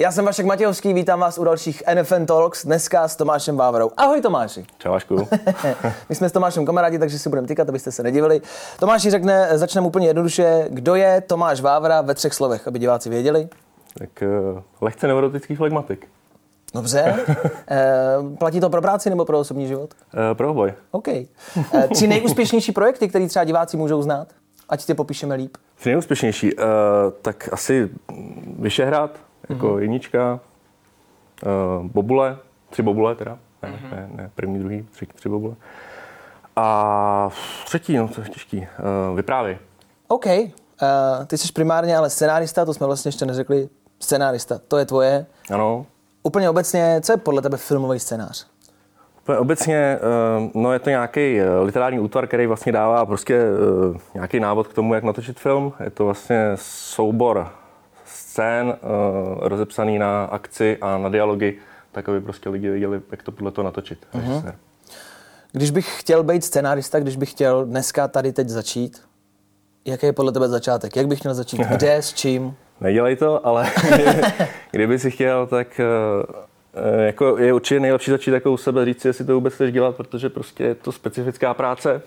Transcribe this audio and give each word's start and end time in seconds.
Já 0.00 0.12
jsem 0.12 0.24
Vašek 0.24 0.46
Matějovský, 0.46 0.92
vítám 0.92 1.20
vás 1.20 1.38
u 1.38 1.44
dalších 1.44 1.82
NFN 1.94 2.24
Talks, 2.24 2.66
dneska 2.66 3.08
s 3.08 3.16
Tomášem 3.16 3.56
Vávrou. 3.56 3.90
Ahoj 3.96 4.20
Tomáši. 4.20 4.64
Čau 4.78 4.90
Vašku. 4.90 5.28
My 6.08 6.14
jsme 6.14 6.28
s 6.28 6.32
Tomášem 6.32 6.66
kamarádi, 6.66 6.98
takže 6.98 7.18
si 7.18 7.28
budeme 7.28 7.48
tykat, 7.48 7.68
abyste 7.68 7.92
se 7.92 8.02
nedivili. 8.02 8.40
Tomáši 8.78 9.10
řekne, 9.10 9.48
začneme 9.58 9.86
úplně 9.86 10.06
jednoduše, 10.06 10.66
kdo 10.70 10.94
je 10.94 11.20
Tomáš 11.20 11.60
Vávra 11.60 12.00
ve 12.00 12.14
třech 12.14 12.34
slovech, 12.34 12.68
aby 12.68 12.78
diváci 12.78 13.10
věděli. 13.10 13.48
Tak 13.98 14.08
uh, 14.52 14.60
lehce 14.80 15.06
neurotický 15.06 15.56
flegmatik. 15.56 16.08
Dobře. 16.74 17.14
e, 17.70 17.86
platí 18.38 18.60
to 18.60 18.70
pro 18.70 18.82
práci 18.82 19.10
nebo 19.10 19.24
pro 19.24 19.38
osobní 19.38 19.68
život? 19.68 19.94
E, 20.30 20.34
pro 20.34 20.50
oboj. 20.50 20.72
OK. 20.90 21.08
E, 21.08 21.28
tři 21.94 22.06
nejúspěšnější 22.06 22.72
projekty, 22.72 23.08
které 23.08 23.28
třeba 23.28 23.44
diváci 23.44 23.76
můžou 23.76 24.02
znát? 24.02 24.28
Ať 24.68 24.84
tě 24.84 24.94
popíšeme 24.94 25.34
líp. 25.34 25.56
Tři 25.74 25.88
nejúspěšnější? 25.88 26.54
Uh, 26.54 26.64
tak 27.22 27.48
asi 27.52 27.88
Vyšehrad, 28.58 29.10
jako 29.50 29.66
mm-hmm. 29.66 29.78
jednička, 29.78 30.40
uh, 31.80 31.86
Bobule, 31.86 32.36
tři 32.70 32.82
Bobule 32.82 33.14
teda, 33.14 33.38
ne, 33.62 33.68
mm-hmm. 33.68 33.96
ne, 33.96 34.08
ne 34.12 34.30
první, 34.34 34.58
druhý, 34.58 34.86
tři, 34.92 35.06
tři 35.06 35.28
Bobule. 35.28 35.54
A 36.56 37.30
třetí, 37.64 37.96
no 37.96 38.08
to 38.08 38.20
je 38.20 38.28
těžký, 38.28 38.58
uh, 38.58 39.16
Vyprávy. 39.16 39.58
OK. 40.08 40.26
Uh, 40.26 40.42
ty 41.26 41.38
jsi 41.38 41.52
primárně 41.52 41.96
ale 41.96 42.10
scenárista, 42.10 42.64
to 42.64 42.74
jsme 42.74 42.86
vlastně 42.86 43.08
ještě 43.08 43.26
neřekli. 43.26 43.68
Scenárista, 44.00 44.60
to 44.68 44.78
je 44.78 44.84
tvoje. 44.84 45.26
Ano. 45.52 45.86
Úplně 46.22 46.50
obecně, 46.50 47.00
co 47.02 47.12
je 47.12 47.16
podle 47.16 47.42
tebe 47.42 47.56
filmový 47.56 47.98
scénář? 47.98 48.46
Úplně 49.22 49.38
obecně, 49.38 49.98
no 50.54 50.72
je 50.72 50.78
to 50.78 50.90
nějaký 50.90 51.40
literární 51.62 52.00
útvar, 52.00 52.26
který 52.26 52.46
vlastně 52.46 52.72
dává 52.72 53.06
prostě 53.06 53.42
nějaký 54.14 54.40
návod 54.40 54.68
k 54.68 54.72
tomu, 54.72 54.94
jak 54.94 55.04
natočit 55.04 55.38
film. 55.38 55.72
Je 55.84 55.90
to 55.90 56.04
vlastně 56.04 56.50
soubor 56.54 57.52
scén 58.40 58.66
uh, 58.66 59.38
rozepsaný 59.40 59.98
na 59.98 60.24
akci 60.24 60.78
a 60.80 60.98
na 60.98 61.08
dialogy, 61.08 61.58
tak 61.92 62.08
aby 62.08 62.20
prostě 62.20 62.48
lidi 62.48 62.70
viděli, 62.70 63.00
jak 63.10 63.22
to 63.22 63.32
podle 63.32 63.50
toho 63.50 63.64
natočit. 63.64 64.06
Uh-huh. 64.14 64.54
Když 65.52 65.70
bych 65.70 66.00
chtěl 66.00 66.22
být 66.22 66.44
scenárista, 66.44 67.00
když 67.00 67.16
bych 67.16 67.30
chtěl 67.30 67.64
dneska 67.64 68.08
tady 68.08 68.32
teď 68.32 68.48
začít, 68.48 69.02
jaký 69.84 70.06
je 70.06 70.12
podle 70.12 70.32
tebe 70.32 70.48
začátek? 70.48 70.96
Jak 70.96 71.06
bych 71.06 71.24
měl 71.24 71.34
začít? 71.34 71.60
Kde, 71.76 71.96
s 71.96 72.12
čím? 72.12 72.56
Nedělej 72.80 73.16
to, 73.16 73.46
ale 73.46 73.70
kdyby 74.70 74.98
si 74.98 75.10
chtěl, 75.10 75.46
tak 75.46 75.80
uh, 75.80 77.00
jako 77.00 77.38
je 77.38 77.52
určitě 77.52 77.80
nejlepší 77.80 78.10
začít 78.10 78.30
jako 78.30 78.52
u 78.52 78.56
sebe 78.56 78.84
říct 78.84 79.04
jestli 79.04 79.24
to 79.24 79.34
vůbec 79.34 79.54
chceš 79.54 79.72
dělat, 79.72 79.96
protože 79.96 80.28
prostě 80.28 80.64
je 80.64 80.74
to 80.74 80.92
specifická 80.92 81.54
práce 81.54 82.02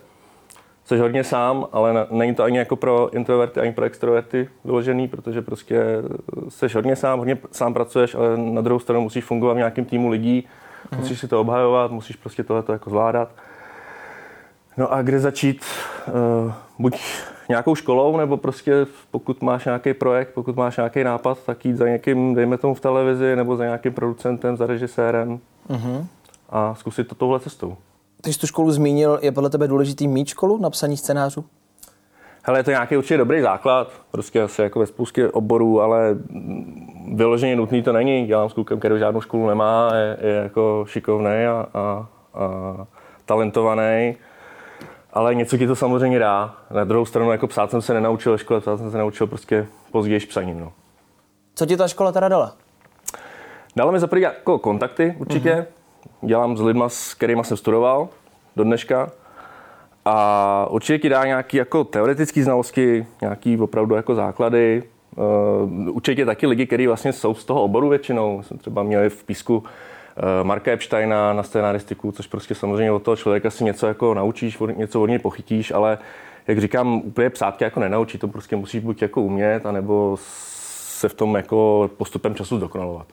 jsi 0.85 0.97
hodně 0.97 1.23
sám, 1.23 1.67
ale 1.71 2.07
není 2.11 2.35
to 2.35 2.43
ani 2.43 2.57
jako 2.57 2.75
pro 2.75 3.09
introverty, 3.13 3.59
ani 3.59 3.71
pro 3.71 3.85
extroverty 3.85 4.49
vyložený, 4.65 5.07
protože 5.07 5.41
prostě 5.41 5.83
jsi 6.49 6.67
hodně 6.75 6.95
sám, 6.95 7.19
hodně 7.19 7.37
sám 7.51 7.73
pracuješ, 7.73 8.15
ale 8.15 8.37
na 8.37 8.61
druhou 8.61 8.79
stranu 8.79 9.01
musíš 9.01 9.23
fungovat 9.23 9.53
v 9.53 9.57
nějakém 9.57 9.85
týmu 9.85 10.09
lidí, 10.09 10.47
mm. 10.91 10.99
musíš 10.99 11.19
si 11.19 11.27
to 11.27 11.41
obhajovat, 11.41 11.91
musíš 11.91 12.15
prostě 12.15 12.43
tohleto 12.43 12.73
jako 12.73 12.89
zvládat. 12.89 13.29
No 14.77 14.93
a 14.93 15.01
kde 15.01 15.19
začít? 15.19 15.65
Uh, 16.45 16.51
buď 16.79 17.01
nějakou 17.49 17.75
školou, 17.75 18.17
nebo 18.17 18.37
prostě 18.37 18.85
pokud 19.11 19.41
máš 19.41 19.65
nějaký 19.65 19.93
projekt, 19.93 20.33
pokud 20.33 20.55
máš 20.55 20.77
nějaký 20.77 21.03
nápad, 21.03 21.37
tak 21.45 21.65
jít 21.65 21.77
za 21.77 21.87
někým, 21.89 22.35
dejme 22.35 22.57
tomu 22.57 22.73
v 22.73 22.79
televizi, 22.79 23.35
nebo 23.35 23.55
za 23.55 23.63
nějakým 23.63 23.93
producentem, 23.93 24.57
za 24.57 24.65
režisérem 24.65 25.39
mm-hmm. 25.69 26.05
a 26.49 26.75
zkusit 26.75 27.07
to 27.07 27.15
touhle 27.15 27.39
cestou. 27.39 27.77
Ty 28.23 28.33
jsi 28.33 28.39
tu 28.39 28.47
školu 28.47 28.71
zmínil, 28.71 29.19
je 29.21 29.31
podle 29.31 29.49
tebe 29.49 29.67
důležitý 29.67 30.07
mít 30.07 30.27
školu 30.27 30.57
na 30.57 30.69
psaní 30.69 30.97
scénářů? 30.97 31.45
Hele, 32.43 32.59
je 32.59 32.63
to 32.63 32.71
nějaký 32.71 32.97
určitě 32.97 33.17
dobrý 33.17 33.41
základ, 33.41 33.91
prostě 34.11 34.41
asi 34.41 34.61
jako 34.61 34.79
ve 34.79 34.85
spoustě 34.85 35.29
oborů, 35.29 35.81
ale 35.81 36.17
vyloženě 37.13 37.55
nutný 37.55 37.83
to 37.83 37.93
není. 37.93 38.25
Dělám 38.25 38.49
s 38.49 38.53
klukem, 38.53 38.79
který 38.79 38.99
žádnou 38.99 39.21
školu 39.21 39.47
nemá, 39.47 39.91
je, 39.95 40.17
je 40.21 40.33
jako 40.33 40.85
šikovný 40.87 41.45
a, 41.45 41.67
a, 41.73 42.07
a 42.33 42.87
talentovaný. 43.25 44.15
Ale 45.13 45.35
něco 45.35 45.57
ti 45.57 45.67
to 45.67 45.75
samozřejmě 45.75 46.19
dá. 46.19 46.55
Na 46.71 46.83
druhou 46.83 47.05
stranu, 47.05 47.31
jako 47.31 47.47
psát 47.47 47.71
jsem 47.71 47.81
se 47.81 47.93
nenaučil 47.93 48.31
ve 48.31 48.37
škole, 48.37 48.61
psát 48.61 48.77
jsem 48.77 48.91
se 48.91 48.97
naučil 48.97 49.27
prostě 49.27 49.67
později 49.91 50.19
psaním. 50.19 50.59
No. 50.59 50.71
Co 51.55 51.65
ti 51.65 51.77
ta 51.77 51.87
škola 51.87 52.11
teda 52.11 52.27
dala? 52.27 52.55
Dala 53.75 53.91
mi 53.91 53.99
za 53.99 54.07
jako 54.17 54.59
kontakty 54.59 55.15
určitě. 55.19 55.49
Mm-hmm 55.49 55.82
dělám 56.21 56.57
s 56.57 56.61
lidma, 56.61 56.89
s 56.89 57.13
kterými 57.13 57.43
jsem 57.43 57.57
studoval 57.57 58.09
do 58.55 58.63
dneška. 58.63 59.11
A 60.05 60.67
určitě 60.69 60.99
ti 60.99 61.09
dá 61.09 61.25
nějaký 61.25 61.57
jako 61.57 61.83
teoretické 61.83 62.43
znalosti, 62.43 63.05
nějaký 63.21 63.57
opravdu 63.57 63.95
jako 63.95 64.15
základy. 64.15 64.83
Uh, 65.15 65.89
určitě 65.89 66.25
taky 66.25 66.47
lidi, 66.47 66.67
kteří 66.67 66.87
vlastně 66.87 67.13
jsou 67.13 67.33
z 67.33 67.45
toho 67.45 67.63
oboru 67.63 67.89
většinou. 67.89 68.43
Jsem 68.43 68.57
třeba 68.57 68.83
měli 68.83 69.09
v 69.09 69.23
písku 69.23 69.57
uh, 69.57 69.63
Marka 70.43 70.71
Epsteina 70.71 71.33
na 71.33 71.43
scénaristiku, 71.43 72.11
což 72.11 72.27
prostě 72.27 72.55
samozřejmě 72.55 72.91
od 72.91 73.03
toho 73.03 73.15
člověka 73.15 73.49
si 73.49 73.63
něco 73.63 73.87
jako 73.87 74.13
naučíš, 74.13 74.57
něco 74.75 75.01
od 75.01 75.05
něj 75.05 75.19
pochytíš, 75.19 75.71
ale 75.71 75.97
jak 76.47 76.59
říkám, 76.59 76.93
úplně 76.93 77.29
psátky 77.29 77.63
jako 77.63 77.79
nenaučí, 77.79 78.17
to 78.17 78.27
prostě 78.27 78.55
musíš 78.55 78.81
buď 78.83 79.01
jako 79.01 79.21
umět, 79.21 79.65
anebo 79.65 80.17
se 80.19 81.09
v 81.09 81.13
tom 81.13 81.35
jako 81.35 81.89
postupem 81.97 82.35
času 82.35 82.57
zdokonalovat. 82.57 83.07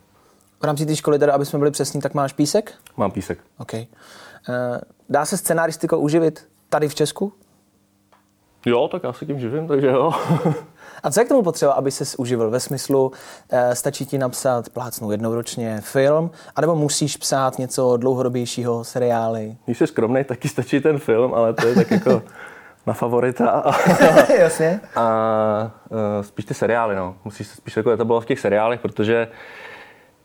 V 0.60 0.64
rámci 0.64 0.86
té 0.86 0.96
školy, 0.96 1.18
teda, 1.18 1.32
aby 1.32 1.46
jsme 1.46 1.58
byli 1.58 1.70
přesní, 1.70 2.00
tak 2.00 2.14
máš 2.14 2.32
písek? 2.32 2.74
Mám 2.96 3.10
písek. 3.10 3.38
OK. 3.58 3.74
Uh, 3.74 3.84
dá 5.08 5.24
se 5.24 5.36
scenaristikou 5.36 5.98
uživit 5.98 6.48
tady 6.68 6.88
v 6.88 6.94
Česku? 6.94 7.32
Jo, 8.66 8.88
tak 8.88 9.02
já 9.04 9.12
se 9.12 9.26
tím 9.26 9.38
živím, 9.40 9.68
takže 9.68 9.86
jo. 9.86 10.12
A 11.02 11.10
co 11.10 11.20
je 11.20 11.24
k 11.24 11.28
tomu 11.28 11.42
potřeba, 11.42 11.72
aby 11.72 11.90
se 11.90 12.16
uživil? 12.16 12.50
Ve 12.50 12.60
smyslu, 12.60 13.12
eh, 13.50 13.74
stačí 13.74 14.06
ti 14.06 14.18
napsat 14.18 14.68
plácnu 14.68 15.10
jednou 15.10 15.34
ročně 15.34 15.80
film, 15.80 16.30
anebo 16.56 16.76
musíš 16.76 17.16
psát 17.16 17.58
něco 17.58 17.96
dlouhodobějšího, 17.96 18.84
seriály? 18.84 19.56
Když 19.64 19.78
jsi 19.78 19.86
skromný, 19.86 20.24
taky 20.24 20.48
stačí 20.48 20.80
ten 20.80 20.98
film, 20.98 21.34
ale 21.34 21.52
to 21.52 21.66
je 21.66 21.74
tak 21.74 21.90
jako 21.90 22.22
na 22.86 22.92
favorita. 22.92 23.74
Jasně. 24.38 24.80
A 24.96 25.70
uh, 25.88 25.98
spíš 26.22 26.44
ty 26.44 26.54
seriály, 26.54 26.96
no. 26.96 27.16
Musíš 27.24 27.46
se 27.46 27.56
spíš 27.56 27.76
jako 27.76 27.90
etabulovat 27.90 28.24
v 28.24 28.26
těch 28.26 28.40
seriálech, 28.40 28.80
protože 28.80 29.28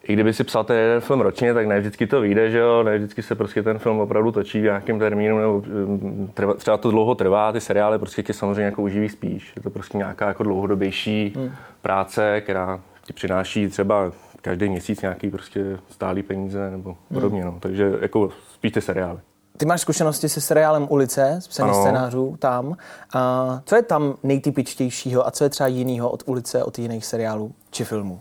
i 0.07 0.13
kdyby 0.13 0.33
si 0.33 0.43
psal 0.43 0.63
ten 0.63 0.77
jeden 0.77 1.01
film 1.01 1.21
ročně, 1.21 1.53
tak 1.53 1.67
ne 1.67 1.79
vždycky 1.79 2.07
to 2.07 2.21
vyjde, 2.21 2.51
že 2.51 2.57
jo, 2.57 2.83
ne 2.83 2.97
vždycky 2.97 3.21
se 3.21 3.35
prostě 3.35 3.63
ten 3.63 3.79
film 3.79 3.99
opravdu 3.99 4.31
točí 4.31 4.59
v 4.59 4.63
nějakém 4.63 4.99
termínu, 4.99 5.39
nebo 5.39 5.61
mm, 5.61 6.31
trvá, 6.33 6.53
třeba 6.53 6.77
to 6.77 6.91
dlouho 6.91 7.15
trvá, 7.15 7.51
ty 7.51 7.61
seriály 7.61 7.99
prostě 7.99 8.23
tě 8.23 8.33
samozřejmě 8.33 8.63
jako 8.63 8.81
uživí 8.81 9.09
spíš. 9.09 9.53
Je 9.55 9.61
to 9.61 9.69
prostě 9.69 9.97
nějaká 9.97 10.27
jako 10.27 10.43
dlouhodobější 10.43 11.33
hmm. 11.35 11.51
práce, 11.81 12.41
která 12.41 12.79
ti 13.05 13.13
přináší 13.13 13.67
třeba 13.67 14.11
každý 14.41 14.69
měsíc 14.69 15.01
nějaký 15.01 15.29
prostě 15.29 15.79
stálý 15.89 16.23
peníze 16.23 16.71
nebo 16.71 16.89
hmm. 16.89 16.97
podobně, 17.13 17.41
hmm. 17.41 17.53
no. 17.53 17.59
takže 17.59 17.91
jako 18.01 18.29
spíš 18.53 18.71
ty 18.71 18.81
seriály. 18.81 19.19
Ty 19.57 19.65
máš 19.65 19.81
zkušenosti 19.81 20.29
se 20.29 20.41
seriálem 20.41 20.87
Ulice, 20.89 21.35
s 21.39 21.47
psaní 21.47 21.73
scénářů 21.73 22.35
tam. 22.39 22.77
A 23.13 23.61
co 23.65 23.75
je 23.75 23.81
tam 23.81 24.13
nejtypičtějšího 24.23 25.27
a 25.27 25.31
co 25.31 25.43
je 25.43 25.49
třeba 25.49 25.67
jiného 25.67 26.09
od 26.09 26.23
Ulice, 26.25 26.63
od 26.63 26.79
jiných 26.79 27.05
seriálů 27.05 27.51
či 27.71 27.83
filmů? 27.83 28.19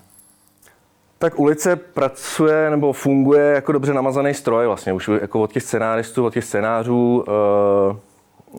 Tak 1.24 1.38
ulice 1.38 1.76
pracuje 1.76 2.70
nebo 2.70 2.92
funguje 2.92 3.44
jako 3.54 3.72
dobře 3.72 3.94
namazaný 3.94 4.34
stroj 4.34 4.66
vlastně, 4.66 4.92
už 4.92 5.10
jako 5.20 5.42
od 5.42 5.52
těch 5.52 5.62
scenáristů, 5.62 6.26
od 6.26 6.32
těch 6.32 6.44
scénářů. 6.44 7.24
Eh, 7.28 7.96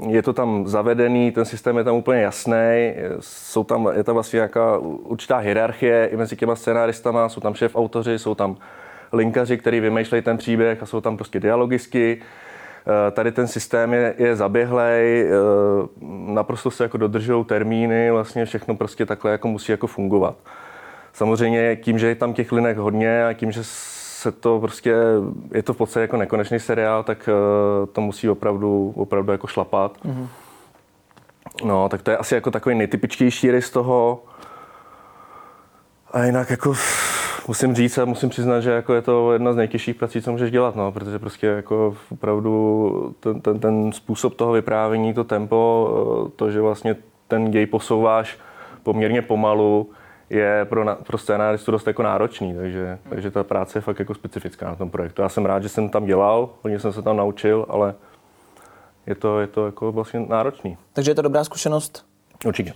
je 0.10 0.22
to 0.22 0.34
tam 0.34 0.68
zavedený, 0.68 1.32
ten 1.32 1.46
systém 1.46 1.78
je 1.78 1.84
tam 1.84 1.96
úplně 1.96 2.22
jasný, 2.22 2.94
jsou 3.20 3.64
tam, 3.64 3.90
je 3.96 4.04
tam 4.04 4.14
vlastně 4.14 4.38
nějaká 4.38 4.78
určitá 4.78 5.38
hierarchie 5.38 6.06
i 6.06 6.18
mezi 6.18 6.36
těma 6.36 6.56
scénáristama, 6.56 7.30
jsou 7.30 7.42
tam 7.42 7.54
šéf 7.54 7.76
autoři, 7.76 8.20
jsou 8.20 8.36
tam 8.36 8.58
linkaři, 9.14 9.58
který 9.58 9.80
vymýšlejí 9.80 10.24
ten 10.24 10.38
příběh 10.38 10.84
a 10.84 10.86
jsou 10.86 11.02
tam 11.02 11.18
prostě 11.18 11.40
dialogisky. 11.40 12.22
Eh, 13.08 13.12
tady 13.12 13.32
ten 13.32 13.48
systém 13.48 13.94
je, 13.94 14.14
je 14.18 14.36
zaběhlej, 14.36 15.30
eh, 15.30 15.34
naprosto 16.34 16.72
se 16.72 16.84
jako 16.84 16.98
dodržují 16.98 17.46
termíny, 17.46 18.12
vlastně 18.12 18.46
všechno 18.46 18.76
prostě 18.76 19.06
takhle 19.06 19.32
jako 19.32 19.48
musí 19.48 19.72
jako 19.72 19.88
fungovat. 19.88 20.36
Samozřejmě 21.16 21.76
tím, 21.76 22.00
že 22.00 22.08
je 22.08 22.16
tam 22.16 22.34
těch 22.34 22.52
linek 22.52 22.78
hodně 22.78 23.26
a 23.26 23.34
tím, 23.34 23.52
že 23.52 23.62
se 23.64 24.32
to 24.32 24.60
prostě, 24.60 24.96
je 25.54 25.64
to 25.64 25.74
v 25.74 25.78
podstatě 25.78 26.02
jako 26.02 26.18
nekonečný 26.18 26.60
seriál, 26.60 27.04
tak 27.04 27.30
uh, 27.30 27.86
to 27.86 28.02
musí 28.02 28.30
opravdu, 28.30 28.94
opravdu 28.96 29.32
jako 29.32 29.48
šlapat. 29.48 29.98
Mm-hmm. 30.06 30.28
No, 31.66 31.90
tak 31.90 32.02
to 32.02 32.12
je 32.12 32.18
asi 32.18 32.36
jako 32.36 32.52
takový 32.52 32.76
nejtypičtější 32.76 33.52
rys 33.52 33.70
toho. 33.70 34.24
A 36.12 36.24
jinak 36.24 36.50
jako 36.50 36.74
musím 37.48 37.76
říct 37.76 37.98
a 37.98 38.06
musím 38.06 38.30
přiznat, 38.30 38.60
že 38.60 38.72
jako 38.72 38.94
je 38.94 39.02
to 39.02 39.34
jedna 39.34 39.54
z 39.54 39.56
nejtěžších 39.56 39.96
prací, 39.96 40.22
co 40.22 40.32
můžeš 40.32 40.52
dělat, 40.52 40.76
no, 40.76 40.92
protože 40.92 41.20
prostě 41.20 41.48
jako 41.48 41.96
opravdu 42.12 43.16
ten, 43.20 43.42
ten, 43.42 43.60
ten 43.60 43.92
způsob 43.92 44.36
toho 44.36 44.52
vyprávění, 44.52 45.14
to 45.14 45.24
tempo, 45.24 45.90
eh, 46.28 46.32
to, 46.36 46.52
že 46.52 46.62
vlastně 46.62 46.96
ten 47.28 47.52
děj 47.52 47.66
posouváš 47.66 48.38
poměrně 48.84 49.22
pomalu, 49.22 49.90
je 50.30 50.66
pro, 50.66 50.84
na, 50.84 50.96
pro 50.96 51.18
scénáristu 51.18 51.72
dost 51.72 51.88
jako 51.88 52.04
náročný, 52.04 52.56
takže, 52.56 53.00
takže 53.10 53.32
ta 53.32 53.44
práce 53.44 53.78
je 53.78 53.82
fakt 53.82 54.00
jako 54.00 54.14
specifická 54.14 54.70
na 54.70 54.76
tom 54.76 54.90
projektu. 54.90 55.22
Já 55.22 55.30
jsem 55.30 55.46
rád, 55.46 55.64
že 55.64 55.70
jsem 55.70 55.90
tam 55.90 56.06
dělal, 56.06 56.50
hodně 56.62 56.80
jsem 56.80 56.94
se 56.94 57.02
tam 57.02 57.18
naučil, 57.18 57.66
ale 57.70 57.96
je 59.08 59.16
to, 59.16 59.40
je 59.40 59.48
to 59.48 59.66
jako 59.66 59.92
vlastně 59.92 60.20
náročný. 60.20 60.78
Takže 60.94 61.12
je 61.12 61.16
to 61.16 61.22
dobrá 61.22 61.44
zkušenost? 61.44 62.06
Určitě. 62.46 62.74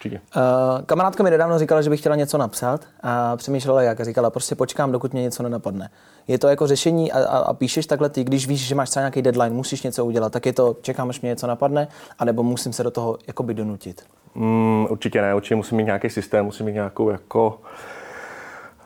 Určitě. 0.00 0.20
Uh, 0.36 0.84
kamarádka 0.86 1.22
mi 1.22 1.30
nedávno 1.30 1.58
říkala, 1.58 1.82
že 1.82 1.90
by 1.90 1.96
chtěla 1.96 2.16
něco 2.16 2.38
napsat 2.38 2.80
a 3.02 3.36
přemýšlela 3.36 3.82
jak 3.82 4.00
a 4.00 4.04
říkala, 4.04 4.30
prostě 4.30 4.54
počkám, 4.54 4.92
dokud 4.92 5.12
mě 5.12 5.22
něco 5.22 5.42
nenapadne. 5.42 5.90
Je 6.28 6.38
to 6.38 6.48
jako 6.48 6.66
řešení 6.66 7.12
a, 7.12 7.18
a, 7.18 7.38
a 7.38 7.54
píšeš 7.54 7.86
takhle 7.86 8.08
ty, 8.08 8.24
když 8.24 8.46
víš, 8.46 8.66
že 8.66 8.74
máš 8.74 8.90
třeba 8.90 9.02
nějaký 9.02 9.22
deadline, 9.22 9.56
musíš 9.56 9.82
něco 9.82 10.06
udělat, 10.06 10.32
tak 10.32 10.46
je 10.46 10.52
to 10.52 10.76
čekám, 10.82 11.10
až 11.10 11.20
mě 11.20 11.28
něco 11.28 11.46
napadne, 11.46 11.88
anebo 12.18 12.42
musím 12.42 12.72
se 12.72 12.82
do 12.82 12.90
toho 12.90 13.18
jakoby 13.26 13.54
donutit. 13.54 14.02
Mm, 14.34 14.86
určitě 14.90 15.22
ne, 15.22 15.34
určitě 15.34 15.56
musím 15.56 15.76
mít 15.76 15.84
nějaký 15.84 16.10
systém, 16.10 16.44
musím 16.44 16.66
mít 16.66 16.72
nějakou 16.72 17.10
jako 17.10 17.60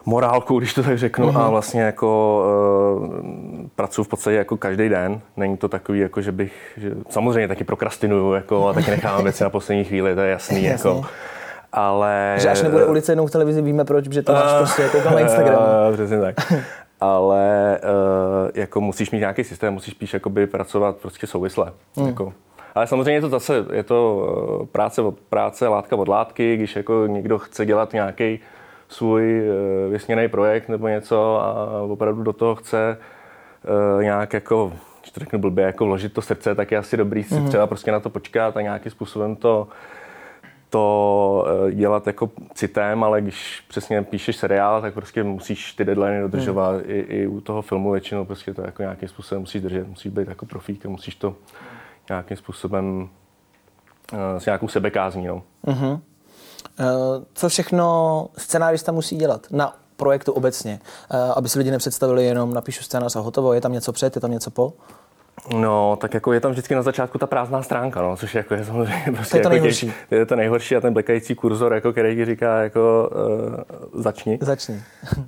morálku, 0.07 0.59
když 0.59 0.75
to 0.75 0.83
tak 0.83 0.99
řeknu, 0.99 1.29
mm-hmm. 1.29 1.41
a 1.41 1.51
vlastně 1.51 1.83
jako 1.83 2.43
uh, 3.01 3.17
pracuji 3.77 4.05
v 4.05 4.09
podstatě 4.09 4.37
jako 4.37 4.57
každý 4.57 4.89
den. 4.89 5.21
Není 5.37 5.57
to 5.57 5.69
takový, 5.69 5.99
jako 5.99 6.21
že 6.21 6.33
bych, 6.33 6.53
že, 6.77 6.91
samozřejmě 7.11 7.49
taky 7.49 7.65
prokrastinuju, 7.65 8.33
jako, 8.33 8.69
a 8.69 8.73
taky 8.73 8.91
nechávám 8.91 9.25
věci 9.25 9.45
na 9.45 9.51
poslední 9.51 9.85
chvíli, 9.85 10.15
to 10.15 10.21
je 10.21 10.31
jasný. 10.31 10.65
jasný. 10.65 10.91
Jako, 10.97 11.07
ale... 11.73 12.37
Že 12.39 12.51
až 12.51 12.63
nebude 12.63 12.87
ulice 12.87 13.13
jednou 13.13 13.27
v 13.27 13.31
televizi, 13.31 13.63
víme 13.63 13.85
proč, 13.85 14.05
že 14.13 14.23
to 14.23 14.33
máš 14.33 14.53
uh, 14.53 14.59
prostě 14.59 14.83
jako 14.83 15.11
na 15.11 15.21
Instagram. 15.21 15.63
Uh, 15.63 15.95
přesně 15.95 16.21
tak. 16.21 16.35
ale 17.01 17.79
uh, 17.83 18.51
jako 18.55 18.81
musíš 18.81 19.11
mít 19.11 19.19
nějaký 19.19 19.45
systém, 19.45 19.75
musíš 19.75 19.95
spíš 19.95 20.15
jakoby 20.15 20.47
pracovat 20.47 20.97
prostě 20.97 21.27
souvisle. 21.27 21.73
Mm. 21.97 22.07
Jako. 22.07 22.33
Ale 22.75 22.87
samozřejmě 22.87 23.13
je 23.13 23.21
to 23.21 23.29
zase, 23.29 23.65
je 23.73 23.83
to 23.83 24.69
práce 24.73 25.03
od 25.03 25.15
práce, 25.19 25.69
látka 25.69 25.97
od 25.97 26.09
látky, 26.09 26.57
když 26.57 26.77
jako 26.77 27.07
někdo 27.07 27.39
chce 27.39 27.67
dělat 27.67 27.93
nějaký 27.93 28.41
svůj 28.89 29.49
eh, 29.49 29.89
vysněný 29.89 30.29
projekt 30.29 30.69
nebo 30.69 30.89
něco 30.89 31.41
a 31.41 31.83
opravdu 31.83 32.23
do 32.23 32.33
toho 32.33 32.55
chce 32.55 32.99
eh, 33.99 34.05
nějak 34.05 34.33
jako, 34.33 34.73
když 35.01 35.13
to 35.13 35.21
řeknu 35.21 35.39
blbě, 35.39 35.65
jako 35.65 35.85
vložit 35.85 36.13
to 36.13 36.23
srdce, 36.23 36.55
tak 36.55 36.71
je 36.71 36.79
asi 36.79 36.97
dobrý 36.97 37.25
si 37.25 37.35
mm-hmm. 37.35 37.49
třeba 37.49 37.67
prostě 37.67 37.93
na 37.93 38.01
to 38.01 38.11
počkat 38.11 38.57
a 38.57 38.61
nějakým 38.61 38.93
způsobem 38.93 39.37
to, 39.37 39.69
to 40.71 41.47
eh, 41.69 41.73
dělat 41.73 42.07
jako 42.07 42.31
citem, 42.55 43.05
ale 43.05 43.21
když 43.21 43.65
přesně 43.69 44.03
píšeš 44.03 44.37
seriál, 44.37 44.81
tak 44.83 44.95
prostě 44.95 45.23
musíš 45.23 45.73
ty 45.73 45.85
deadline 45.85 46.21
dodržovat 46.21 46.77
mm. 46.77 46.83
i, 46.87 46.99
i 46.99 47.27
u 47.27 47.41
toho 47.41 47.63
filmu 47.63 47.91
většinou 47.91 48.25
prostě 48.25 48.55
to 48.55 48.63
jako 48.63 48.83
nějakým 48.83 49.09
způsobem 49.09 49.41
musíš 49.41 49.63
držet, 49.63 49.89
musíš 49.89 50.13
být 50.13 50.29
jako 50.29 50.47
profík 50.47 50.87
a 50.87 50.89
musíš 50.89 51.15
to 51.15 51.37
nějakým 52.09 52.37
způsobem 52.37 53.09
s 54.39 54.47
nějakou 54.47 54.69
sebekázní. 54.69 55.27
No. 55.27 55.43
Mm-hmm. 55.67 56.01
Eh, 56.81 57.25
co 57.35 57.49
všechno 57.49 58.29
scenárista 58.39 58.93
musí 58.93 59.17
dělat 59.17 59.47
na 59.51 59.77
projektu 59.97 60.33
obecně, 60.33 60.81
eh, 61.11 61.33
aby 61.37 61.49
si 61.49 61.59
lidi 61.59 61.71
nepředstavili 61.71 62.25
jenom 62.25 62.55
napíšu 62.55 62.83
scénář 62.83 63.17
a 63.17 63.21
hotovo, 63.21 63.53
je 63.53 63.61
tam 63.61 63.73
něco 63.73 63.93
před, 63.93 64.17
je 64.17 64.21
tam 64.21 64.31
něco 64.31 64.51
po? 64.51 64.73
No, 65.57 65.97
tak 66.01 66.15
jako 66.15 66.33
je 66.33 66.41
tam 66.41 66.51
vždycky 66.51 66.75
na 66.75 66.83
začátku 66.83 67.19
ta 67.19 67.27
prázdná 67.27 67.63
stránka, 67.63 68.03
no, 68.03 68.17
což 68.17 68.35
jako 68.35 68.55
je 68.55 68.65
samozřejmě 68.65 69.13
prostě 69.17 69.31
to 69.31 69.37
je 69.37 69.43
to 69.43 69.49
jako 69.49 69.49
nejhorší. 69.49 69.87
Těch, 69.87 70.19
je 70.19 70.27
to 70.27 70.37
nejhorší 70.37 70.77
a 70.77 70.81
ten 70.81 70.93
blekající 70.93 71.35
kurzor, 71.35 71.75
jako, 71.75 71.93
který 71.93 72.17
ti 72.17 72.25
říká 72.25 72.63
jako 72.63 73.11
uh, 73.93 74.03
začni. 74.03 74.39
Začni. 74.41 74.83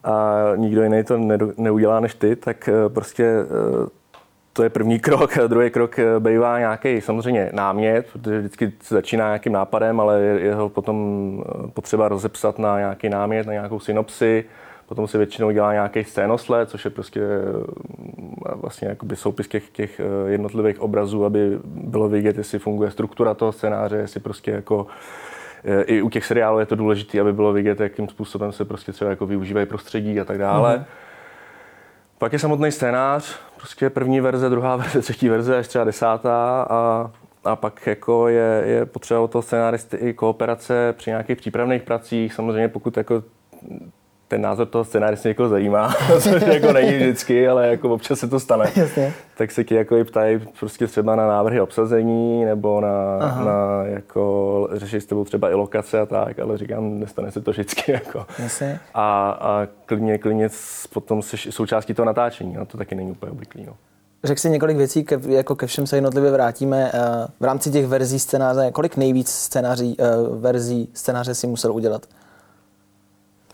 a 0.05 0.35
nikdo 0.57 0.83
jiný 0.83 1.05
to 1.05 1.19
ne, 1.19 1.39
neudělá 1.57 2.01
než 2.01 2.15
ty, 2.15 2.37
tak 2.37 2.69
uh, 2.73 2.93
prostě 2.93 3.35
uh, 3.81 3.89
to 4.57 4.63
je 4.63 4.71
první 4.71 4.99
krok. 5.07 5.39
Druhý 5.47 5.71
krok 5.71 5.99
eh, 5.99 6.21
bývá 6.21 6.59
nějaký 6.59 7.01
samozřejmě 7.01 7.51
námět, 7.53 8.07
protože 8.13 8.39
vždycky 8.39 8.73
začíná 8.89 9.27
nějakým 9.27 9.53
nápadem, 9.53 10.01
ale 10.01 10.21
je 10.21 10.55
ho 10.55 10.69
potom 10.69 10.97
eh, 11.47 11.69
potřeba 11.69 12.09
rozepsat 12.09 12.59
na 12.59 12.79
nějaký 12.79 13.09
námět, 13.09 13.47
na 13.47 13.53
nějakou 13.53 13.81
synopsi. 13.81 14.45
Potom 14.87 15.09
se 15.09 15.19
většinou 15.19 15.51
dělá 15.51 15.73
nějaký 15.73 16.05
scénosled, 16.05 16.71
což 16.71 16.85
je 16.85 16.91
prostě 16.91 17.21
eh, 17.21 18.55
vlastně 18.55 18.97
soupis 19.15 19.49
těch, 19.49 19.71
těch 19.71 20.01
jednotlivých 20.27 20.81
obrazů, 20.81 21.25
aby 21.25 21.59
bylo 21.65 22.09
vidět, 22.09 22.39
jestli 22.39 22.59
funguje 22.59 22.91
struktura 22.91 23.35
toho 23.35 23.53
scénáře, 23.53 23.97
jestli 23.97 24.21
prostě 24.21 24.51
jako 24.51 24.87
i 25.87 26.03
u 26.03 26.11
těch 26.11 26.25
seriálů 26.25 26.59
je 26.59 26.67
to 26.67 26.77
důležité, 26.77 27.21
aby 27.21 27.33
bylo 27.33 27.53
vidět, 27.53 27.81
jakým 27.81 28.09
způsobem 28.09 28.53
se 28.53 28.65
prostě 28.65 28.93
třeba 28.93 29.11
jako 29.11 29.27
využívají 29.27 29.67
prostředí 29.67 30.21
a 30.21 30.25
tak 30.25 30.39
dále. 30.39 30.77
Mm-hmm. 30.77 31.06
Pak 32.19 32.33
je 32.33 32.39
samotný 32.39 32.73
scénář, 32.73 33.37
prostě 33.57 33.91
první 33.91 34.21
verze, 34.21 34.49
druhá 34.49 34.77
verze, 34.83 35.01
třetí 35.01 35.29
verze, 35.29 35.59
až 35.59 35.69
třeba 35.69 35.85
desátá 35.85 36.67
a, 36.71 37.11
a 37.45 37.57
pak 37.57 37.87
jako 37.87 38.29
je, 38.29 38.63
je 38.67 38.87
potřeba 38.87 39.21
od 39.21 39.31
toho 39.31 39.43
scénáristy 39.43 39.97
i 39.97 40.15
kooperace 40.15 40.95
při 40.97 41.11
nějakých 41.11 41.37
přípravných 41.39 41.83
pracích. 41.83 42.35
Samozřejmě 42.35 42.69
pokud 42.69 42.97
jako 42.97 43.23
ten 44.29 44.41
názor 44.41 44.67
toho 44.67 44.85
scénáristy 44.85 45.29
někoho 45.29 45.49
zajímá, 45.49 45.95
což 46.21 46.43
jako 46.43 46.73
není 46.73 46.97
vždycky, 46.97 47.49
ale 47.49 47.69
jako 47.69 47.91
občas 47.91 48.19
se 48.19 48.29
to 48.29 48.41
stane. 48.41 48.73
Jasně. 48.77 49.13
Tak 49.37 49.51
se 49.51 49.65
ti 49.65 49.75
jako 49.75 49.97
i 49.97 50.05
ptají 50.05 50.41
prostě 50.61 50.87
třeba 50.87 51.17
na 51.17 51.27
návrhy 51.27 51.61
obsazení 51.61 52.45
nebo 52.45 52.81
na, 52.81 53.19
na 53.45 53.85
jako 53.85 54.69
řešit 54.73 55.01
s 55.01 55.07
tebou 55.07 55.25
třeba 55.25 55.51
i 55.51 55.55
lokace 55.55 56.01
a 56.01 56.07
tak, 56.07 56.39
ale 56.39 56.59
říkám, 56.59 57.01
nestane 57.01 57.31
se 57.31 57.41
to 57.41 57.51
vždycky. 57.51 57.93
Jako. 57.97 58.27
Jasně. 58.39 58.81
A, 58.95 59.31
a 59.31 59.67
klidně, 59.87 60.19
klidně 60.19 60.49
potom 60.93 61.23
jsi 61.23 61.37
součástí 61.53 61.95
toho 61.95 62.07
natáčení, 62.07 62.55
no, 62.55 62.67
to 62.67 62.79
taky 62.79 62.95
není 62.95 63.11
úplně 63.11 63.33
obvyklý. 63.33 63.67
No. 63.67 63.77
Řekl 64.25 64.41
si 64.41 64.51
několik 64.51 64.77
věcí, 64.77 65.05
ke, 65.05 65.21
jako 65.29 65.57
ke 65.57 65.67
všem 65.67 65.87
se 65.87 65.97
jednotlivě 65.97 66.31
vrátíme. 66.31 66.91
Eh, 66.95 67.01
v 67.41 67.45
rámci 67.45 67.71
těch 67.71 67.87
verzí 67.87 68.19
scénáře, 68.19 68.71
kolik 68.73 68.97
nejvíc 68.97 69.29
scénáří, 69.29 69.97
eh, 69.99 70.05
verzí 70.31 70.89
scénáře 70.95 71.35
si 71.35 71.47
musel 71.47 71.73
udělat? 71.73 72.07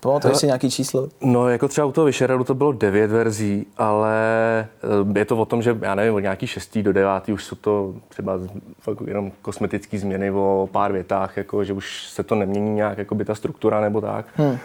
Pamatuješ 0.03 0.37
si 0.37 0.47
nějaký 0.47 0.71
číslo? 0.71 1.09
No, 1.21 1.49
jako 1.49 1.69
třeba 1.69 1.87
u 1.87 1.93
toho 1.93 2.05
Vyšeradu 2.05 2.45
to 2.45 2.55
bylo 2.55 2.73
devět 2.73 3.11
verzí, 3.11 3.67
ale 3.79 4.15
eh, 5.15 5.19
je 5.19 5.25
to 5.25 5.37
o 5.37 5.45
tom, 5.45 5.63
že 5.63 5.79
já 5.81 5.95
nevím, 5.95 6.15
od 6.15 6.21
nějaký 6.21 6.47
šestý 6.47 6.83
do 6.83 6.93
devátý 6.93 7.33
už 7.33 7.45
jsou 7.45 7.57
to 7.57 7.95
třeba 8.09 8.39
jenom 9.07 9.33
kosmetické 9.43 9.99
změny 9.99 10.31
o 10.31 10.69
pár 10.73 10.93
větách, 10.93 11.37
jako, 11.37 11.65
že 11.65 11.73
už 11.73 12.07
se 12.09 12.23
to 12.23 12.35
nemění 12.35 12.75
nějak, 12.75 12.99
jako 12.99 13.15
by 13.15 13.25
ta 13.25 13.35
struktura 13.35 13.81
nebo 13.81 14.01
tak. 14.01 14.27
Hmm. 14.35 14.59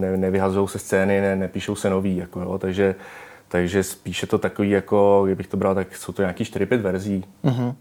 Ne, 0.00 0.16
nevyhazují 0.16 0.68
se 0.68 0.78
scény, 0.78 1.20
ne, 1.20 1.36
nepíšou 1.36 1.74
se 1.74 1.90
nový, 1.90 2.16
jako, 2.16 2.40
jo, 2.40 2.58
takže 2.58 2.94
takže 3.48 3.82
spíše 3.82 4.26
to 4.26 4.38
takový, 4.38 4.70
jako 4.70 5.22
kdybych 5.24 5.46
to 5.46 5.56
bral, 5.56 5.74
tak 5.74 5.96
jsou 5.96 6.12
to 6.12 6.22
nějaký 6.22 6.44
4-5 6.44 6.76
verzí. 6.76 7.24
Mm-hmm. 7.44 7.74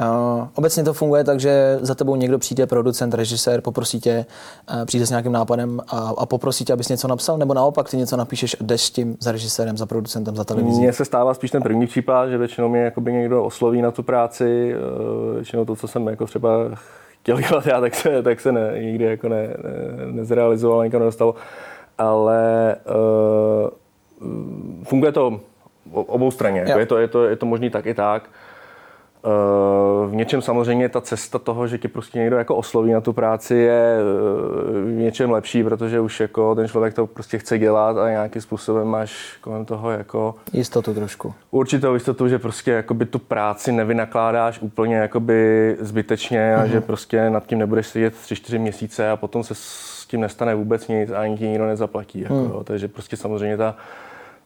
Uh, 0.00 0.46
obecně 0.54 0.84
to 0.84 0.92
funguje 0.92 1.24
tak, 1.24 1.40
že 1.40 1.78
za 1.80 1.94
tebou 1.94 2.16
někdo 2.16 2.38
přijde, 2.38 2.66
producent, 2.66 3.14
režisér, 3.14 3.60
poprosí 3.60 4.00
tě, 4.00 4.26
uh, 4.70 4.84
přijde 4.84 5.06
s 5.06 5.10
nějakým 5.10 5.32
nápadem 5.32 5.80
a, 5.88 6.12
a 6.18 6.26
poprosí 6.26 6.64
tě, 6.64 6.72
abys 6.72 6.88
něco 6.88 7.08
napsal, 7.08 7.38
nebo 7.38 7.54
naopak 7.54 7.90
ty 7.90 7.96
něco 7.96 8.16
napíšeš 8.16 8.56
a 8.60 8.64
jdeš 8.64 8.82
s 8.82 8.90
tím 8.90 9.16
za 9.20 9.32
režisérem, 9.32 9.76
za 9.76 9.86
producentem, 9.86 10.36
za 10.36 10.44
televizí? 10.44 10.80
Mně 10.80 10.92
se 10.92 11.04
stává 11.04 11.34
spíš 11.34 11.50
ten 11.50 11.62
první 11.62 11.86
případ, 11.86 12.28
že 12.28 12.38
většinou 12.38 12.68
mě 12.68 12.80
jakoby 12.80 13.12
někdo 13.12 13.44
osloví 13.44 13.82
na 13.82 13.90
tu 13.90 14.02
práci, 14.02 14.74
uh, 14.74 15.34
většinou 15.34 15.64
to, 15.64 15.76
co 15.76 15.88
jsem 15.88 16.06
jako 16.06 16.26
třeba 16.26 16.50
chtěl 17.20 17.40
dělat 17.40 17.66
já, 17.66 17.80
tak 17.80 17.94
se, 17.94 18.22
tak 18.22 18.40
se 18.40 18.52
ne, 18.52 18.72
nikdy 18.80 19.04
jako 19.04 19.28
ne, 19.28 19.42
ne, 19.42 19.52
nezrealizoval, 20.12 20.84
nikam 20.84 21.00
nedostalo. 21.00 21.34
Ale 21.98 22.76
uh, 24.20 24.84
funguje 24.84 25.12
to 25.12 25.40
obou 25.92 26.30
straně. 26.30 26.64
Jako 26.66 26.78
je, 26.78 26.86
to, 26.86 26.98
je, 26.98 27.08
to, 27.08 27.24
je 27.24 27.36
to 27.36 27.46
možný 27.46 27.70
tak 27.70 27.86
i 27.86 27.94
tak. 27.94 28.30
V 30.06 30.14
něčem 30.14 30.42
samozřejmě 30.42 30.88
ta 30.88 31.00
cesta 31.00 31.38
toho, 31.38 31.66
že 31.66 31.78
tě 31.78 31.88
prostě 31.88 32.18
někdo 32.18 32.36
jako 32.36 32.56
osloví 32.56 32.92
na 32.92 33.00
tu 33.00 33.12
práci 33.12 33.54
je 33.54 33.96
eh, 33.98 34.80
v 34.80 34.92
něčem 34.92 35.30
lepší, 35.30 35.64
protože 35.64 36.00
už 36.00 36.20
jako 36.20 36.54
ten 36.54 36.68
člověk 36.68 36.94
to 36.94 37.06
prostě 37.06 37.38
chce 37.38 37.58
dělat 37.58 37.98
a 37.98 38.10
nějakým 38.10 38.42
způsobem 38.42 38.88
máš 38.88 39.36
kolem 39.40 39.64
toho 39.64 39.90
jako... 39.90 40.34
Jistotu 40.52 40.94
trošku. 40.94 41.34
Určitou 41.50 41.94
jistotu, 41.94 42.28
že 42.28 42.38
prostě 42.38 42.70
jakoby 42.70 43.06
tu 43.06 43.18
práci 43.18 43.72
nevynakládáš 43.72 44.58
úplně 44.60 44.96
jakoby 44.96 45.76
zbytečně 45.80 46.56
a 46.56 46.66
že 46.66 46.76
mhm. 46.76 46.82
prostě 46.82 47.30
nad 47.30 47.46
tím 47.46 47.58
nebudeš 47.58 47.86
sedět 47.86 48.14
3-4 48.14 48.58
měsíce 48.58 49.10
a 49.10 49.16
potom 49.16 49.44
se 49.44 49.54
s 49.54 50.06
tím 50.06 50.20
nestane 50.20 50.54
vůbec 50.54 50.88
nic 50.88 51.10
a 51.10 51.20
ani 51.20 51.38
ti 51.38 51.48
nikdo 51.48 51.66
nezaplatí. 51.66 52.20
Jako, 52.20 52.34
mm. 52.34 52.64
Takže 52.64 52.88
prostě 52.88 53.16
samozřejmě 53.16 53.56
ta, 53.56 53.76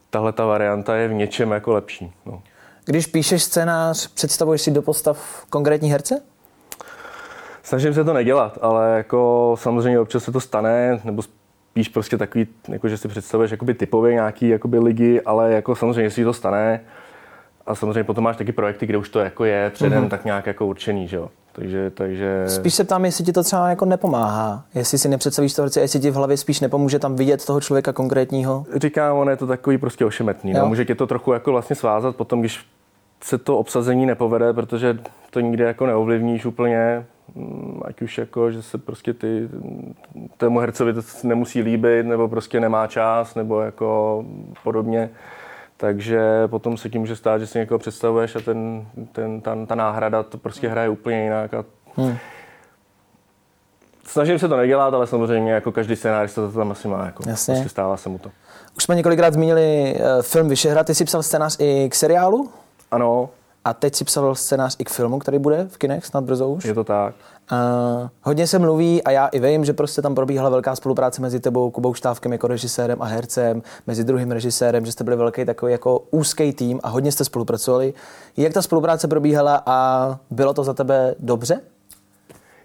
tahle 0.09 0.31
ta 0.31 0.45
varianta 0.45 0.95
je 0.95 1.07
v 1.07 1.13
něčem 1.13 1.51
jako 1.51 1.73
lepší. 1.73 2.11
No. 2.25 2.41
Když 2.85 3.07
píšeš 3.07 3.43
scénář, 3.43 4.07
představuješ 4.13 4.61
si 4.61 4.71
do 4.71 4.81
postav 4.81 5.45
konkrétní 5.49 5.91
herce? 5.91 6.21
Snažím 7.63 7.93
se 7.93 8.03
to 8.03 8.13
nedělat, 8.13 8.57
ale 8.61 8.97
jako 8.97 9.55
samozřejmě 9.59 9.99
občas 9.99 10.23
se 10.23 10.31
to 10.31 10.39
stane, 10.39 10.99
nebo 11.03 11.21
spíš 11.21 11.89
prostě 11.89 12.17
takový, 12.17 12.47
jako 12.67 12.89
že 12.89 12.97
si 12.97 13.07
představuješ 13.07 13.51
jakoby 13.51 13.73
typově 13.73 14.13
nějaký 14.13 14.49
jakoby 14.49 14.79
ligy, 14.79 15.21
ale 15.21 15.53
jako 15.53 15.75
samozřejmě 15.75 16.11
si 16.11 16.23
to 16.23 16.33
stane. 16.33 16.81
A 17.65 17.75
samozřejmě 17.75 18.03
potom 18.03 18.23
máš 18.23 18.37
taky 18.37 18.51
projekty, 18.51 18.85
kde 18.85 18.97
už 18.97 19.09
to 19.09 19.19
jako 19.19 19.45
je 19.45 19.69
předem 19.73 20.05
mm-hmm. 20.05 20.09
tak 20.09 20.25
nějak 20.25 20.47
jako 20.47 20.65
určený, 20.65 21.07
že 21.07 21.17
jo. 21.17 21.29
Takže, 21.51 21.89
takže... 21.89 22.43
Spíš 22.47 22.73
se 22.73 22.83
ptám, 22.83 23.05
jestli 23.05 23.23
ti 23.23 23.33
to 23.33 23.43
třeba 23.43 23.69
jako 23.69 23.85
nepomáhá. 23.85 24.65
Jestli 24.75 24.97
si 24.97 25.09
nepředstavíš 25.09 25.53
to 25.53 25.61
herce, 25.61 25.81
jestli 25.81 25.99
ti 25.99 26.11
v 26.11 26.15
hlavě 26.15 26.37
spíš 26.37 26.59
nepomůže 26.59 26.99
tam 26.99 27.15
vidět 27.15 27.45
toho 27.45 27.61
člověka 27.61 27.93
konkrétního. 27.93 28.65
Říkám, 28.75 29.17
on 29.17 29.29
je 29.29 29.37
to 29.37 29.47
takový 29.47 29.77
prostě 29.77 30.05
ošemetný. 30.05 30.53
No. 30.53 30.65
Může 30.65 30.85
tě 30.85 30.95
to 30.95 31.07
trochu 31.07 31.33
jako 31.33 31.51
vlastně 31.51 31.75
svázat 31.75 32.15
potom, 32.15 32.39
když 32.39 32.65
se 33.23 33.37
to 33.37 33.57
obsazení 33.57 34.05
nepovede, 34.05 34.53
protože 34.53 34.97
to 35.29 35.39
nikdy 35.39 35.63
jako 35.63 35.85
neovlivníš 35.85 36.45
úplně, 36.45 37.05
mm, 37.35 37.81
ať 37.85 38.01
už 38.01 38.17
jako, 38.17 38.51
že 38.51 38.61
se 38.61 38.77
prostě 38.77 39.13
ty, 39.13 39.49
tému 40.37 40.59
hercovi 40.59 40.93
to 40.93 41.01
nemusí 41.23 41.61
líbit, 41.61 42.05
nebo 42.05 42.27
prostě 42.27 42.59
nemá 42.59 42.87
čas, 42.87 43.35
nebo 43.35 43.61
jako 43.61 44.23
podobně. 44.63 45.09
Takže 45.77 46.47
potom 46.47 46.77
se 46.77 46.89
tím 46.89 47.01
může 47.01 47.15
stát, 47.15 47.37
že 47.37 47.47
si 47.47 47.59
někoho 47.59 47.79
představuješ 47.79 48.35
a 48.35 48.39
ten, 48.39 48.87
ten, 49.11 49.41
ta, 49.41 49.65
ta 49.65 49.75
náhrada 49.75 50.23
to 50.23 50.37
prostě 50.37 50.69
hraje 50.69 50.89
úplně 50.89 51.23
jinak. 51.23 51.53
A 51.53 51.65
hmm. 51.95 52.17
snažím 54.05 54.39
se 54.39 54.47
to 54.47 54.57
nedělat, 54.57 54.93
ale 54.93 55.07
samozřejmě 55.07 55.51
jako 55.51 55.71
každý 55.71 55.95
scénárista 55.95 56.41
to 56.41 56.51
tam 56.51 56.71
asi 56.71 56.87
má. 56.87 57.05
Jako, 57.05 57.23
Jasně. 57.29 57.53
Prostě 57.53 57.69
stává 57.69 57.97
se 57.97 58.09
mu 58.09 58.17
to. 58.17 58.31
Už 58.77 58.83
jsme 58.83 58.95
několikrát 58.95 59.33
zmínili 59.33 59.95
uh, 59.95 60.21
film 60.21 60.49
Vyšehrad. 60.49 60.87
Ty 60.87 60.95
jsi 60.95 61.05
psal 61.05 61.23
scénář 61.23 61.57
i 61.59 61.89
k 61.89 61.95
seriálu 61.95 62.49
Ano, 62.93 63.29
a 63.65 63.73
teď 63.73 63.95
si 63.95 64.05
psal 64.05 64.35
scénář 64.35 64.75
i 64.79 64.83
k 64.83 64.89
filmu, 64.89 65.19
který 65.19 65.39
bude 65.39 65.67
v 65.69 65.77
kinech 65.77 66.05
snad 66.05 66.23
brzo 66.23 66.49
už. 66.49 66.65
je 66.65 66.73
to 66.73 66.83
tak. 66.83 67.15
Uh, 67.51 67.57
hodně 68.21 68.47
se 68.47 68.59
mluví 68.59 69.03
a 69.03 69.11
já 69.11 69.27
i 69.27 69.39
vím, 69.39 69.65
že 69.65 69.73
prostě 69.73 70.01
tam 70.01 70.15
probíhala 70.15 70.49
velká 70.49 70.75
spolupráce 70.75 71.21
mezi 71.21 71.39
tebou, 71.39 71.71
Kubou 71.71 71.93
Štávkem 71.93 72.31
jako 72.31 72.47
režisérem 72.47 73.01
a 73.01 73.05
hercem, 73.05 73.61
mezi 73.87 74.03
druhým 74.03 74.31
režisérem, 74.31 74.85
že 74.85 74.91
jste 74.91 75.03
byli 75.03 75.15
velký 75.15 75.45
takový 75.45 75.71
jako 75.71 76.03
úzký 76.11 76.53
tým 76.53 76.79
a 76.83 76.89
hodně 76.89 77.11
jste 77.11 77.25
spolupracovali. 77.25 77.93
Jak 78.37 78.53
ta 78.53 78.61
spolupráce 78.61 79.07
probíhala 79.07 79.63
a 79.65 80.19
bylo 80.31 80.53
to 80.53 80.63
za 80.63 80.73
tebe 80.73 81.15
dobře? 81.19 81.59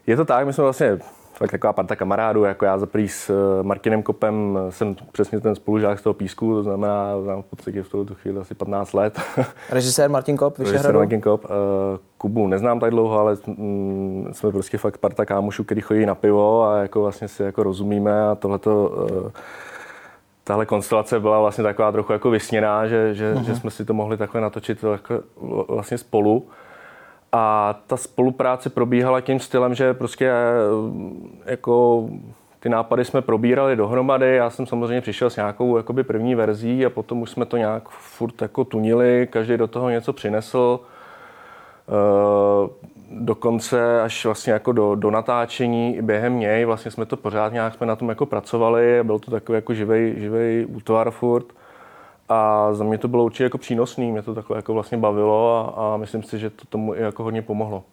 Je 0.06 0.16
to 0.16 0.25
tak, 0.25 0.47
my 0.47 0.52
jsme 0.52 0.64
vlastně 0.64 0.99
fakt 1.38 1.50
taková 1.50 1.73
parta 1.73 1.97
kamarádů, 1.97 2.45
jako 2.45 2.64
já 2.64 2.78
za 2.78 2.87
prý 2.87 3.09
s 3.09 3.30
eh, 3.30 3.62
Martinem 3.62 4.02
Kopem 4.02 4.59
eh, 4.68 4.73
jsem 4.73 4.97
přesně 5.12 5.40
ten 5.40 5.54
spolužák 5.54 5.99
z 5.99 6.02
toho 6.02 6.14
písku, 6.14 6.54
to 6.54 6.62
znamená, 6.62 7.21
znám 7.23 7.42
v 7.42 7.47
podstatě 7.47 7.83
v 7.83 7.88
tuto 7.88 8.14
chvíli 8.14 8.40
asi 8.40 8.54
15 8.54 8.92
let. 8.92 9.21
Režisér 9.71 10.11
Martin 10.11 10.37
Kop, 10.37 10.59
Režisér. 10.59 10.95
Martin 10.95 11.21
Kop. 11.21 11.45
eh, 11.45 11.49
Kubu 12.18 12.47
neznám 12.47 12.80
tak 12.80 12.90
dlouho, 12.90 13.18
ale 13.18 13.37
mm, 13.47 14.28
jsme 14.33 14.52
prostě 14.52 14.78
fakt 14.78 14.99
parta 14.99 15.25
kámošů, 15.25 15.64
který 15.64 15.80
chodí 15.80 16.07
na 16.07 16.14
pivo 16.14 16.64
a 16.64 16.76
jako 16.76 17.02
vlastně 17.02 17.28
si 17.28 17.42
jako 17.42 17.62
rozumíme 17.62 18.28
a 18.28 18.35
tohleto 18.35 18.92
tahle 20.45 20.66
konstelace 20.66 21.21
byla 21.21 21.40
vlastně 21.40 21.64
taková 21.64 21.92
trochu 21.92 22.12
jako 22.12 22.30
vysněná, 22.30 22.87
že, 22.87 23.14
že, 23.14 23.35
že 23.42 23.57
jsme 23.57 23.71
si 23.71 23.85
to 23.85 23.95
mohli 23.95 24.16
takhle 24.16 24.40
natočit 24.40 24.85
jako 24.92 25.21
vlastně 25.68 25.99
spolu. 25.99 26.49
A 27.32 27.75
ta 27.87 27.97
spolupráce 27.97 28.70
probíhala 28.70 29.20
tím 29.20 29.40
stylem, 29.40 29.75
že 29.75 29.94
prostě 29.94 30.30
eh, 30.30 31.50
jako 31.50 32.04
ty 32.61 32.68
nápady 32.68 33.04
jsme 33.04 33.23
probírali 33.23 33.76
dohromady, 33.76 34.37
já 34.37 34.50
jsem 34.50 34.66
samozřejmě 34.66 35.00
přišel 35.00 35.30
s 35.30 35.37
nějakou 35.37 35.76
jakoby 35.76 36.04
první 36.04 36.35
verzí 36.35 36.87
a 36.87 36.90
potom 36.90 37.23
už 37.23 37.30
jsme 37.30 37.47
to 37.47 37.56
nějak 37.56 37.88
furt 37.88 38.42
jako 38.42 38.64
tunili, 38.64 39.28
každý 39.30 39.56
do 39.56 39.66
toho 39.66 39.90
něco 39.90 40.12
přinesl. 40.12 40.80
Eh, 41.88 42.68
dokonce 43.11 44.02
až 44.02 44.25
vlastně 44.25 44.52
jako 44.52 44.73
do, 44.73 44.94
do 44.94 45.11
natáčení 45.11 45.97
i 45.97 46.02
během 46.02 46.38
něj, 46.38 46.64
vlastně 46.64 46.90
jsme 46.90 47.06
to 47.06 47.16
pořád 47.16 47.52
nějak 47.52 47.75
jsme 47.75 47.87
na 47.87 47.97
tom 47.97 48.08
jako 48.08 48.26
pracovali 48.26 49.00
byl 49.02 49.18
to 49.18 49.30
takový 49.30 49.56
jako 49.56 49.75
živej, 49.75 50.14
živej 50.18 50.66
útvar 50.68 51.11
furt. 51.11 51.47
A 52.28 52.68
za 52.75 52.85
mě 52.85 52.99
to 52.99 53.08
bylo 53.08 53.25
určitě 53.25 53.44
jako 53.44 53.58
přínosný, 53.58 54.12
mě 54.12 54.23
to 54.23 54.35
takhle 54.35 54.56
jako 54.56 54.75
vlastně 54.75 54.99
bavilo 54.99 55.56
a, 55.56 55.94
a 55.94 55.97
myslím 55.97 56.23
si, 56.23 56.38
že 56.38 56.50
to 56.50 56.64
tomu 56.68 56.94
i 56.94 57.00
jako 57.00 57.23
hodně 57.23 57.42
pomohlo. 57.42 57.85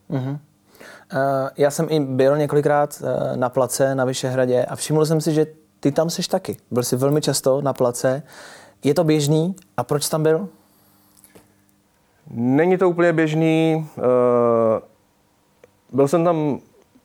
Uh, 1.13 1.49
já 1.57 1.71
jsem 1.71 1.87
i 1.89 1.99
byl 1.99 2.37
několikrát 2.37 3.01
uh, 3.01 3.37
na 3.37 3.49
place 3.49 3.95
na 3.95 4.05
Vyšehradě 4.05 4.65
a 4.65 4.75
všiml 4.75 5.05
jsem 5.05 5.21
si, 5.21 5.33
že 5.33 5.45
ty 5.79 5.91
tam 5.91 6.09
seš 6.09 6.27
taky. 6.27 6.57
Byl 6.71 6.83
jsi 6.83 6.95
velmi 6.95 7.21
často 7.21 7.61
na 7.61 7.73
place. 7.73 8.23
Je 8.83 8.93
to 8.93 9.03
běžný 9.03 9.55
a 9.77 9.83
proč 9.83 10.03
jsi 10.03 10.11
tam 10.11 10.23
byl? 10.23 10.47
Není 12.31 12.77
to 12.77 12.89
úplně 12.89 13.13
běžný. 13.13 13.87
Uh, 13.97 14.03
byl 15.93 16.07
jsem 16.07 16.23
tam, 16.23 16.59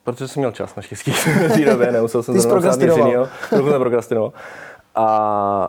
protože 0.05 0.29
jsem 0.29 0.41
měl 0.41 0.53
čas 0.53 0.77
naštěstí 0.77 1.11
v 1.49 1.53
té 1.53 1.65
době, 1.65 1.93
nemusel 1.93 2.23
jsem 2.23 2.41
zrovna 2.41 2.75
nic 2.75 2.97
jinýho. 2.97 3.29
Trochu 3.49 3.71
jsem 3.71 3.81
prokrastinoval. 3.81 4.33
A 4.95 5.69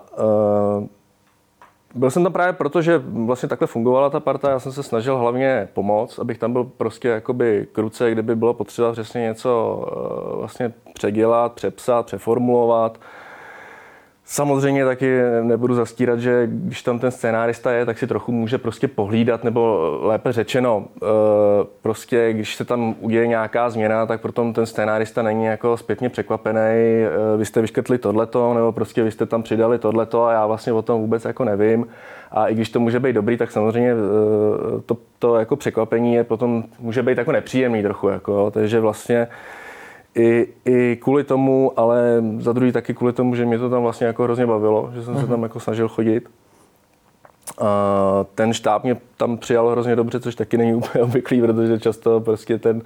byl 1.95 2.12
jsem 2.12 2.24
tam 2.24 2.33
právě 2.33 2.53
proto, 2.53 2.81
že 2.81 2.98
vlastně 3.05 3.50
takhle 3.50 3.67
fungovala 3.67 4.10
ta 4.10 4.19
parta. 4.19 4.50
Já 4.50 4.60
jsem 4.60 4.71
se 4.71 4.83
snažil 4.83 5.17
hlavně 5.17 5.69
pomoct, 5.74 6.19
abych 6.19 6.38
tam 6.38 6.53
byl 6.53 6.63
prostě 6.63 7.07
jakoby 7.07 7.67
k 7.71 7.77
ruce, 7.77 8.12
kdyby 8.12 8.36
bylo 8.36 8.53
potřeba 8.53 8.91
přesně 8.91 9.21
něco 9.21 9.83
uh, 10.31 10.39
vlastně 10.39 10.74
předělat, 10.93 11.53
přepsat, 11.53 12.05
přeformulovat. 12.05 13.00
Samozřejmě 14.33 14.85
taky 14.85 15.19
nebudu 15.41 15.75
zastírat, 15.75 16.19
že 16.19 16.47
když 16.51 16.81
tam 16.81 17.00
ten 17.00 17.11
scénárista 17.11 17.71
je, 17.71 17.85
tak 17.85 17.97
si 17.97 18.07
trochu 18.07 18.31
může 18.31 18.57
prostě 18.57 18.88
pohlídat, 18.88 19.43
nebo 19.43 19.79
lépe 20.01 20.31
řečeno, 20.31 20.85
eh, 21.03 21.05
prostě 21.81 22.33
když 22.33 22.55
se 22.55 22.65
tam 22.65 22.95
uděje 23.00 23.27
nějaká 23.27 23.69
změna, 23.69 24.05
tak 24.05 24.21
potom 24.21 24.53
ten 24.53 24.65
scénárista 24.65 25.21
není 25.21 25.45
jako 25.45 25.77
zpětně 25.77 26.09
překvapený, 26.09 26.59
eh, 26.59 27.09
vy 27.38 27.45
jste 27.45 27.61
vyškrtli 27.61 27.97
tohleto, 27.97 28.53
nebo 28.53 28.71
prostě 28.71 29.03
vy 29.03 29.11
jste 29.11 29.25
tam 29.25 29.43
přidali 29.43 29.79
tohleto 29.79 30.25
a 30.25 30.33
já 30.33 30.47
vlastně 30.47 30.73
o 30.73 30.81
tom 30.81 31.01
vůbec 31.01 31.25
jako 31.25 31.43
nevím. 31.43 31.88
A 32.31 32.47
i 32.47 32.55
když 32.55 32.69
to 32.69 32.79
může 32.79 33.00
být 33.00 33.13
dobrý, 33.13 33.38
tak 33.38 33.51
samozřejmě 33.51 33.91
eh, 33.91 33.95
to, 34.85 34.97
to 35.19 35.35
jako 35.35 35.55
překvapení 35.55 36.13
je 36.13 36.23
potom, 36.23 36.63
může 36.79 37.03
být 37.03 37.17
jako 37.17 37.31
nepříjemný 37.31 37.83
trochu, 37.83 38.09
jako, 38.09 38.51
takže 38.51 38.79
vlastně 38.79 39.27
i, 40.15 40.47
i 40.65 40.97
kvůli 41.01 41.23
tomu, 41.23 41.71
ale 41.75 42.23
za 42.39 42.53
druhý 42.53 42.71
taky 42.71 42.93
kvůli 42.93 43.13
tomu, 43.13 43.35
že 43.35 43.45
mě 43.45 43.59
to 43.59 43.69
tam 43.69 43.83
vlastně 43.83 44.07
jako 44.07 44.23
hrozně 44.23 44.45
bavilo, 44.45 44.91
že 44.93 45.03
jsem 45.03 45.19
se 45.19 45.27
tam 45.27 45.43
jako 45.43 45.59
snažil 45.59 45.87
chodit. 45.87 46.29
A 47.61 48.25
ten 48.35 48.53
štáb 48.53 48.83
mě 48.83 48.97
tam 49.17 49.37
přijal 49.37 49.69
hrozně 49.69 49.95
dobře, 49.95 50.19
což 50.19 50.35
taky 50.35 50.57
není 50.57 50.73
úplně 50.73 51.03
obvyklý, 51.03 51.41
protože 51.41 51.79
často 51.79 52.19
prostě 52.19 52.59
ten 52.59 52.81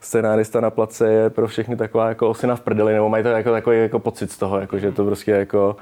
scenárista 0.00 0.60
na 0.60 0.70
place 0.70 1.12
je 1.12 1.30
pro 1.30 1.46
všechny 1.46 1.76
taková 1.76 2.08
jako 2.08 2.30
osina 2.30 2.56
v 2.56 2.60
prdeli, 2.60 2.92
nebo 2.92 3.08
mají 3.08 3.22
to 3.22 3.28
jako 3.28 3.50
takový 3.50 3.78
jako 3.78 3.98
pocit 3.98 4.32
z 4.32 4.38
toho, 4.38 4.60
jako, 4.60 4.78
že 4.78 4.92
to 4.92 5.04
prostě 5.04 5.30
jako, 5.30 5.76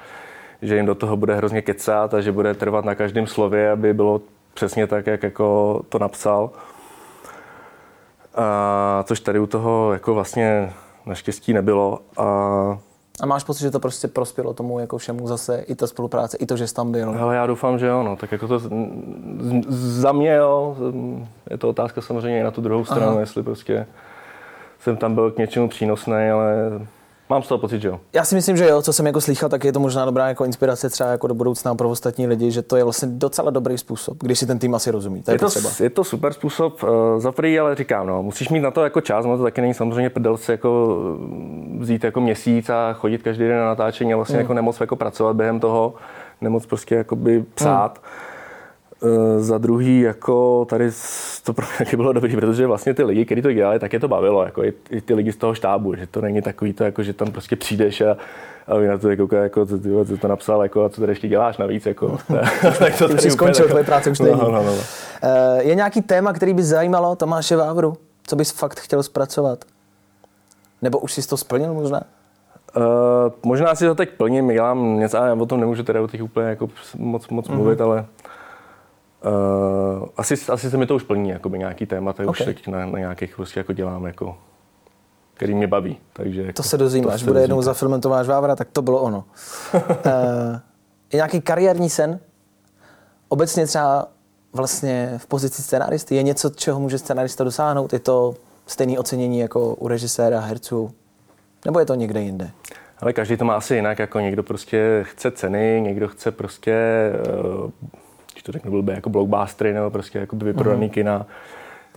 že 0.62 0.76
jim 0.76 0.86
do 0.86 0.94
toho 0.94 1.16
bude 1.16 1.34
hrozně 1.34 1.62
kecat 1.62 2.14
a 2.14 2.20
že 2.20 2.32
bude 2.32 2.54
trvat 2.54 2.84
na 2.84 2.94
každém 2.94 3.26
slově, 3.26 3.70
aby 3.70 3.94
bylo 3.94 4.20
přesně 4.54 4.86
tak, 4.86 5.06
jak 5.06 5.22
jako 5.22 5.80
to 5.88 5.98
napsal. 5.98 6.50
A 8.34 9.04
což 9.06 9.20
tady 9.20 9.38
u 9.38 9.46
toho 9.46 9.92
jako 9.92 10.14
vlastně 10.14 10.72
naštěstí 11.06 11.52
nebylo. 11.52 11.99
A 12.16 12.78
A 13.20 13.26
máš 13.26 13.44
pocit, 13.44 13.61
že 13.61 13.70
to 13.70 13.80
prostě 13.80 14.08
prospělo 14.08 14.54
tomu 14.54 14.78
jako 14.78 14.99
všemu 14.99 15.26
zase, 15.28 15.58
i 15.61 15.75
ta 15.75 15.87
spolupráce, 15.87 16.37
i 16.37 16.46
to, 16.46 16.56
že 16.56 16.66
jsi 16.66 16.75
tam 16.75 16.92
byl? 16.92 17.16
ale 17.20 17.37
já 17.37 17.46
doufám, 17.46 17.78
že 17.78 17.87
jo, 17.87 18.02
no. 18.02 18.16
Tak 18.16 18.32
jako 18.32 18.49
to 18.49 18.58
z- 18.58 18.70
z- 19.40 20.00
za 20.00 20.12
mě, 20.12 20.34
jo, 20.34 20.76
je 21.50 21.58
to 21.58 21.68
otázka 21.68 22.00
samozřejmě 22.00 22.40
i 22.40 22.42
na 22.42 22.50
tu 22.50 22.61
druhou 22.61 22.84
stranu, 22.84 23.06
Aha. 23.12 23.20
jestli 23.20 23.42
prostě 23.42 23.87
jsem 24.80 24.96
tam 24.96 25.14
byl 25.14 25.30
k 25.30 25.38
něčemu 25.38 25.68
přínosný, 25.68 26.12
ale 26.32 26.54
mám 27.31 27.43
z 27.43 27.49
toho 27.49 27.59
pocit, 27.59 27.83
že 27.83 27.88
jo. 27.88 28.00
Já 28.12 28.25
si 28.25 28.35
myslím, 28.35 28.57
že 28.57 28.69
jo, 28.69 28.83
co 28.83 28.93
jsem 28.93 29.07
jako 29.07 29.21
slychal, 29.21 29.49
tak 29.49 29.64
je 29.64 29.73
to 29.73 29.81
možná 29.81 30.04
dobrá 30.04 30.28
jako 30.28 30.45
inspirace 30.45 30.90
třeba 30.90 31.11
jako 31.11 31.26
do 31.26 31.35
budoucna 31.35 31.75
pro 31.75 31.90
ostatní 31.90 32.26
lidi, 32.26 32.50
že 32.50 32.62
to 32.62 32.76
je 32.76 32.85
vlastně 32.85 33.09
docela 33.11 33.50
dobrý 33.50 33.78
způsob, 33.78 34.19
když 34.21 34.38
si 34.38 34.47
ten 34.47 34.59
tým 34.59 34.75
asi 34.75 34.90
rozumí. 34.90 35.23
To 35.23 35.31
je, 35.31 35.35
Je 35.35 35.38
to, 35.38 35.47
potřeba. 35.47 35.71
je 35.81 35.90
to 35.90 36.04
super 36.04 36.33
způsob, 36.33 36.83
uh, 36.83 36.88
za 37.19 37.33
prvý, 37.33 37.59
ale 37.59 37.75
říkám, 37.75 38.07
no, 38.07 38.23
musíš 38.23 38.49
mít 38.49 38.61
na 38.61 38.71
to 38.71 38.85
jako 38.85 39.00
čas, 39.00 39.26
no 39.26 39.37
to 39.37 39.43
taky 39.43 39.61
není 39.61 39.75
samozřejmě 39.75 40.11
prdel 40.11 40.37
si 40.37 40.50
jako 40.50 40.99
eh, 41.76 41.78
vzít 41.78 42.04
jako 42.04 42.21
měsíc 42.21 42.71
a 42.71 42.93
chodit 42.93 43.23
každý 43.23 43.45
den 43.45 43.59
na 43.59 43.66
natáčení 43.66 44.12
a 44.12 44.16
vlastně 44.16 44.38
jako 44.38 44.54
nemoc 44.54 44.81
jako 44.81 44.97
pracovat 44.97 45.37
během 45.37 45.61
toho, 45.61 45.95
nemoc 46.40 46.66
prostě 46.66 46.95
jakoby 46.95 47.45
psát. 47.54 47.99
Uh, 47.99 48.34
za 49.38 49.58
druhý, 49.58 50.00
jako 50.00 50.64
tady 50.64 50.90
to 51.44 51.52
pro 51.52 51.66
mě 51.66 51.78
taky 51.78 51.96
bylo 51.96 52.12
dobrý, 52.12 52.37
protože 52.37 52.66
vlastně 52.66 52.94
ty 52.94 53.02
lidi, 53.04 53.25
kteří 53.25 53.42
to 53.42 53.52
dělali, 53.52 53.78
tak 53.78 53.92
je 53.92 54.00
to 54.00 54.08
bavilo, 54.08 54.44
jako 54.44 54.64
i, 54.64 54.73
i 54.90 55.00
ty 55.00 55.14
lidi 55.14 55.32
z 55.32 55.37
toho 55.37 55.54
štábu, 55.54 55.94
že 55.94 56.06
to 56.06 56.20
není 56.20 56.42
takový 56.42 56.73
to, 56.73 56.84
jako, 56.84 57.02
že 57.02 57.12
tam 57.12 57.30
prostě 57.30 57.56
přijdeš 57.56 58.00
a, 58.00 58.16
a 58.66 58.76
vy 58.76 58.88
na 58.88 58.99
to 58.99 59.16
kouká, 59.16 59.37
jako, 59.37 59.66
co, 59.66 59.78
ty, 59.78 59.88
co 60.08 60.16
to 60.16 60.28
napsal, 60.28 60.62
jako, 60.62 60.84
a 60.84 60.88
co 60.88 61.00
tady 61.00 61.12
ještě 61.12 61.28
děláš 61.28 61.56
navíc, 61.58 61.87
jako. 61.87 62.18
tak 62.78 62.99
to 62.99 63.08
tady 63.08 63.30
skončil, 63.30 63.68
tvoje 63.68 63.84
práce 63.84 64.11
už 64.11 64.18
no, 64.18 64.26
není. 64.26 64.40
no, 64.40 64.50
no, 64.50 64.62
no. 64.62 64.73
Eh, 65.23 65.62
Je 65.62 65.75
nějaký 65.75 66.02
téma, 66.02 66.32
který 66.32 66.54
by 66.54 66.62
zajímalo 66.62 67.16
Tomáše 67.16 67.56
Vávru? 67.56 67.96
Co 68.26 68.37
bys 68.37 68.50
fakt 68.50 68.80
chtěl 68.80 69.02
zpracovat? 69.02 69.64
Nebo 70.82 70.99
už 70.99 71.12
jsi 71.12 71.28
to 71.28 71.37
splnil 71.37 71.75
možná? 71.75 72.00
Uh, 72.76 72.82
možná 73.42 73.75
si 73.75 73.87
to 73.87 73.94
teď 73.94 74.11
plním, 74.11 74.49
dělám 74.49 74.99
něco, 74.99 75.18
ale 75.18 75.28
já 75.28 75.34
o 75.34 75.46
tom 75.46 75.61
nemůžu 75.61 75.82
teda 75.82 76.02
o 76.02 76.08
těch 76.08 76.23
úplně 76.23 76.46
jako 76.46 76.68
moc, 76.99 77.28
moc 77.28 77.49
Mhm. 77.49 77.56
mm-hmm. 77.56 77.61
mluvit, 77.62 77.80
ale 77.80 78.04
uh, 79.25 80.09
asi, 80.16 80.35
asi 80.49 80.71
se 80.71 80.76
mi 80.76 80.87
to 80.87 80.95
už 80.95 81.02
plní, 81.02 81.28
jakoby 81.28 81.59
nějaký 81.59 81.87
témata, 81.87 82.23
okay. 82.23 82.31
už 82.31 82.38
teď 82.54 82.66
na, 82.66 82.87
na 82.87 82.99
nějakých 82.99 83.37
prostě 83.37 83.61
jako 83.61 83.73
dělám, 83.73 84.07
jako, 84.07 84.37
který 85.35 85.54
mě 85.54 85.66
baví. 85.66 85.99
Takže 86.12 86.40
To 86.43 86.47
jako, 86.47 86.62
se 86.62 86.78
dozvíme, 86.78 87.12
až 87.12 87.23
bude 87.23 87.40
jednou 87.40 87.62
za 87.62 87.75
Tomáš 88.00 88.26
Vávra, 88.26 88.57
tak 88.57 88.69
to 88.73 88.83
bylo 88.83 89.00
ono. 89.00 89.25
Eh, 90.07 90.61
Je 91.12 91.16
nějaký 91.16 91.40
kariérní 91.40 91.90
sen? 91.90 92.21
Obecně 93.28 93.66
třeba 93.66 94.09
vlastně 94.52 95.14
v 95.16 95.26
pozici 95.26 95.62
scenáristy 95.62 96.14
je 96.14 96.23
něco, 96.23 96.50
čeho 96.50 96.81
může 96.81 96.99
scenárista 96.99 97.45
dosáhnout? 97.45 97.93
Je 97.93 97.99
to 97.99 98.35
stejné 98.66 98.99
ocenění 98.99 99.38
jako 99.38 99.75
u 99.75 99.88
režiséra, 99.88 100.40
herců? 100.40 100.90
Nebo 101.64 101.78
je 101.78 101.87
to 101.87 101.95
někde 101.95 102.21
jinde? 102.21 102.50
Ale 102.99 103.12
každý 103.12 103.37
to 103.37 103.45
má 103.45 103.54
asi 103.54 103.75
jinak, 103.75 103.99
jako 103.99 104.21
někdo 104.21 104.43
prostě 104.43 105.00
chce 105.02 105.31
ceny, 105.31 105.81
někdo 105.85 106.09
chce 106.09 106.31
prostě, 106.31 106.76
uh, 107.64 107.71
když 108.35 108.43
to 108.43 108.53
řeknu 108.53 108.71
blbě, 108.71 108.95
jako 108.95 109.11
blockbustery 109.11 109.73
nebo 109.73 109.91
prostě 109.91 110.19
jako 110.19 110.37
vyprodaný 110.37 110.87
mm-hmm. 110.87 110.91
kina. 110.91 111.26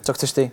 Co 0.02 0.14
chceš 0.14 0.32
ty? 0.32 0.52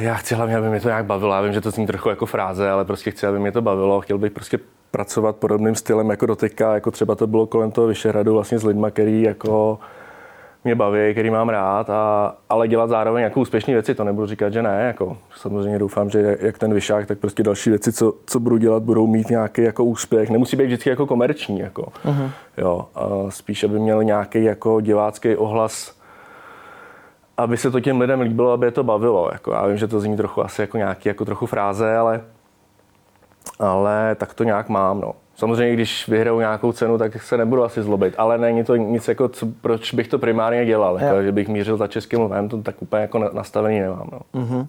Já 0.00 0.14
chci 0.14 0.34
hlavně, 0.34 0.56
aby 0.56 0.68
mě 0.68 0.80
to 0.80 0.88
nějak 0.88 1.04
bavilo. 1.04 1.34
Já 1.34 1.40
vím, 1.40 1.52
že 1.52 1.60
to 1.60 1.70
zní 1.70 1.86
trochu 1.86 2.08
jako 2.08 2.26
fráze, 2.26 2.70
ale 2.70 2.84
prostě 2.84 3.10
chci, 3.10 3.26
aby 3.26 3.38
mě 3.38 3.52
to 3.52 3.62
bavilo. 3.62 4.00
Chtěl 4.00 4.18
bych 4.18 4.32
prostě 4.32 4.58
pracovat 4.90 5.36
podobným 5.36 5.74
stylem 5.74 6.10
jako 6.10 6.26
doteďka, 6.26 6.74
jako 6.74 6.90
třeba 6.90 7.14
to 7.14 7.26
bylo 7.26 7.46
kolem 7.46 7.70
toho 7.70 7.86
Vyšehradu 7.86 8.34
vlastně 8.34 8.58
s 8.58 8.64
lidma, 8.64 8.90
který 8.90 9.22
jako 9.22 9.78
mě 10.64 10.74
baví, 10.74 11.12
který 11.12 11.30
mám 11.30 11.48
rád, 11.48 11.90
a, 11.90 12.34
ale 12.48 12.68
dělat 12.68 12.90
zároveň 12.90 13.22
jako 13.22 13.40
úspěšné 13.40 13.74
věci, 13.74 13.94
to 13.94 14.04
nebudu 14.04 14.26
říkat, 14.26 14.52
že 14.52 14.62
ne. 14.62 14.84
Jako, 14.86 15.16
samozřejmě 15.36 15.78
doufám, 15.78 16.10
že 16.10 16.36
jak 16.40 16.58
ten 16.58 16.74
vyšák, 16.74 17.06
tak 17.06 17.18
prostě 17.18 17.42
další 17.42 17.70
věci, 17.70 17.92
co, 17.92 18.14
co 18.26 18.40
budu 18.40 18.56
dělat, 18.56 18.82
budou 18.82 19.06
mít 19.06 19.30
nějaký 19.30 19.62
jako 19.62 19.84
úspěch. 19.84 20.30
Nemusí 20.30 20.56
být 20.56 20.66
vždycky 20.66 20.90
jako 20.90 21.06
komerční. 21.06 21.58
Jako, 21.58 21.82
uh-huh. 21.82 22.30
jo, 22.58 22.86
a 22.94 23.08
spíš, 23.28 23.64
aby 23.64 23.78
měl 23.78 24.04
nějaký 24.04 24.44
jako 24.44 24.80
divácký 24.80 25.36
ohlas, 25.36 26.00
aby 27.36 27.56
se 27.56 27.70
to 27.70 27.80
těm 27.80 28.00
lidem 28.00 28.20
líbilo, 28.20 28.52
aby 28.52 28.66
je 28.66 28.70
to 28.70 28.84
bavilo. 28.84 29.30
Jako, 29.32 29.52
já 29.52 29.66
vím, 29.66 29.76
že 29.76 29.86
to 29.86 30.00
zní 30.00 30.16
trochu 30.16 30.44
asi 30.44 30.60
jako 30.60 30.76
nějaký 30.76 31.08
jako 31.08 31.24
trochu 31.24 31.46
fráze, 31.46 31.96
ale, 31.96 32.20
ale 33.60 34.14
tak 34.14 34.34
to 34.34 34.44
nějak 34.44 34.68
mám. 34.68 35.00
No. 35.00 35.12
Samozřejmě, 35.36 35.74
když 35.74 36.08
vyhraju 36.08 36.40
nějakou 36.40 36.72
cenu, 36.72 36.98
tak 36.98 37.22
se 37.22 37.36
nebudu 37.36 37.64
asi 37.64 37.82
zlobit, 37.82 38.14
ale 38.18 38.38
není 38.38 38.64
to 38.64 38.76
nic, 38.76 39.08
jako, 39.08 39.28
co, 39.28 39.46
proč 39.60 39.94
bych 39.94 40.08
to 40.08 40.18
primárně 40.18 40.66
dělal, 40.66 40.98
jako, 41.00 41.22
že 41.22 41.32
bych 41.32 41.48
mířil 41.48 41.76
za 41.76 41.86
českým 41.86 42.20
lvem, 42.20 42.48
to 42.48 42.62
tak 42.62 42.82
úplně 42.82 43.02
jako 43.02 43.18
nastavený 43.18 43.80
nemám. 43.80 44.08
No. 44.12 44.42
Mm-hmm. 44.42 44.66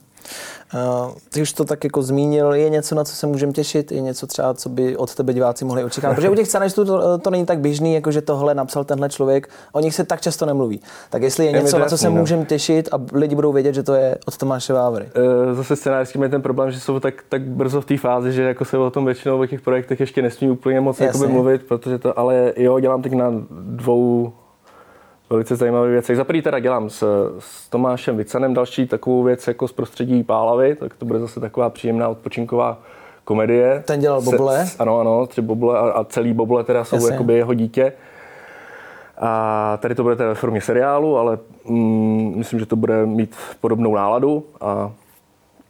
Uh, 0.73 1.11
ty 1.29 1.41
už 1.41 1.53
to 1.53 1.65
tak 1.65 1.83
jako 1.83 2.01
zmínil, 2.01 2.53
je 2.53 2.69
něco, 2.69 2.95
na 2.95 3.03
co 3.03 3.15
se 3.15 3.27
můžeme 3.27 3.51
těšit, 3.51 3.91
je 3.91 4.01
něco 4.01 4.27
třeba, 4.27 4.53
co 4.53 4.69
by 4.69 4.97
od 4.97 5.15
tebe 5.15 5.33
diváci 5.33 5.65
mohli 5.65 5.83
očekávat, 5.83 6.15
protože 6.15 6.29
u 6.29 6.35
těch 6.35 6.47
scenaristů 6.47 6.85
to, 6.85 7.17
to 7.17 7.29
není 7.29 7.45
tak 7.45 7.59
běžný, 7.59 7.93
jako 7.93 8.11
že 8.11 8.21
tohle 8.21 8.55
napsal 8.55 8.83
tenhle 8.83 9.09
člověk, 9.09 9.49
o 9.71 9.79
nich 9.79 9.95
se 9.95 10.03
tak 10.03 10.21
často 10.21 10.45
nemluví. 10.45 10.81
Tak 11.09 11.21
jestli 11.21 11.45
je, 11.45 11.51
je 11.51 11.61
něco, 11.61 11.79
na 11.79 11.85
co 11.85 11.97
se 11.97 12.09
no. 12.09 12.15
můžeme 12.15 12.45
těšit 12.45 12.89
a 12.91 12.99
lidi 13.13 13.35
budou 13.35 13.51
vědět, 13.51 13.75
že 13.75 13.83
to 13.83 13.93
je 13.93 14.17
od 14.25 14.37
Tomáše 14.37 14.73
Vávry. 14.73 15.09
Uh, 15.49 15.53
zase 15.53 15.75
scenáristům 15.75 16.23
je 16.23 16.29
ten 16.29 16.41
problém, 16.41 16.71
že 16.71 16.79
jsou 16.79 16.99
tak, 16.99 17.13
tak 17.29 17.41
brzo 17.41 17.81
v 17.81 17.85
té 17.85 17.97
fázi, 17.97 18.33
že 18.33 18.43
jako 18.43 18.65
se 18.65 18.77
o 18.77 18.89
tom 18.89 19.05
většinou 19.05 19.41
o 19.41 19.45
těch 19.45 19.61
projektech 19.61 19.99
ještě 19.99 20.21
nesmí 20.21 20.51
úplně 20.51 20.81
moc 20.81 21.01
mluvit, 21.27 21.63
protože 21.67 21.97
to, 21.97 22.19
ale 22.19 22.53
jo, 22.57 22.79
dělám 22.79 23.01
teď 23.01 23.13
na 23.13 23.33
dvou 23.51 24.33
velice 25.31 25.55
zajímavé 25.55 25.89
věci. 25.89 26.15
Za 26.15 26.23
prvý 26.23 26.41
teda 26.41 26.59
dělám 26.59 26.89
s, 26.89 27.29
s 27.39 27.69
Tomášem 27.69 28.17
Vicanem 28.17 28.53
další 28.53 28.87
takovou 28.87 29.23
věc 29.23 29.47
jako 29.47 29.67
z 29.67 29.71
prostředí 29.71 30.23
Pálavy, 30.23 30.75
tak 30.75 30.93
to 30.95 31.05
bude 31.05 31.19
zase 31.19 31.39
taková 31.39 31.69
příjemná 31.69 32.09
odpočinková 32.09 32.77
komedie. 33.23 33.83
Ten 33.85 33.99
dělal 33.99 34.21
Boble? 34.21 34.65
Se, 34.65 34.77
ano, 34.77 34.99
ano, 34.99 35.27
tři 35.27 35.41
Boble 35.41 35.79
a, 35.79 35.81
a 35.81 36.03
celý 36.03 36.33
Boble 36.33 36.63
teda 36.63 36.83
jsou 36.83 36.95
Jasně. 36.95 37.11
jakoby 37.11 37.33
jeho 37.33 37.53
dítě. 37.53 37.93
A 39.17 39.77
tady 39.81 39.95
to 39.95 40.03
bude 40.03 40.15
teda 40.15 40.29
ve 40.29 40.35
formě 40.35 40.61
seriálu, 40.61 41.17
ale 41.17 41.39
mm, 41.65 42.33
myslím, 42.37 42.59
že 42.59 42.65
to 42.65 42.75
bude 42.75 43.05
mít 43.05 43.35
podobnou 43.61 43.95
náladu 43.95 44.45
a 44.61 44.91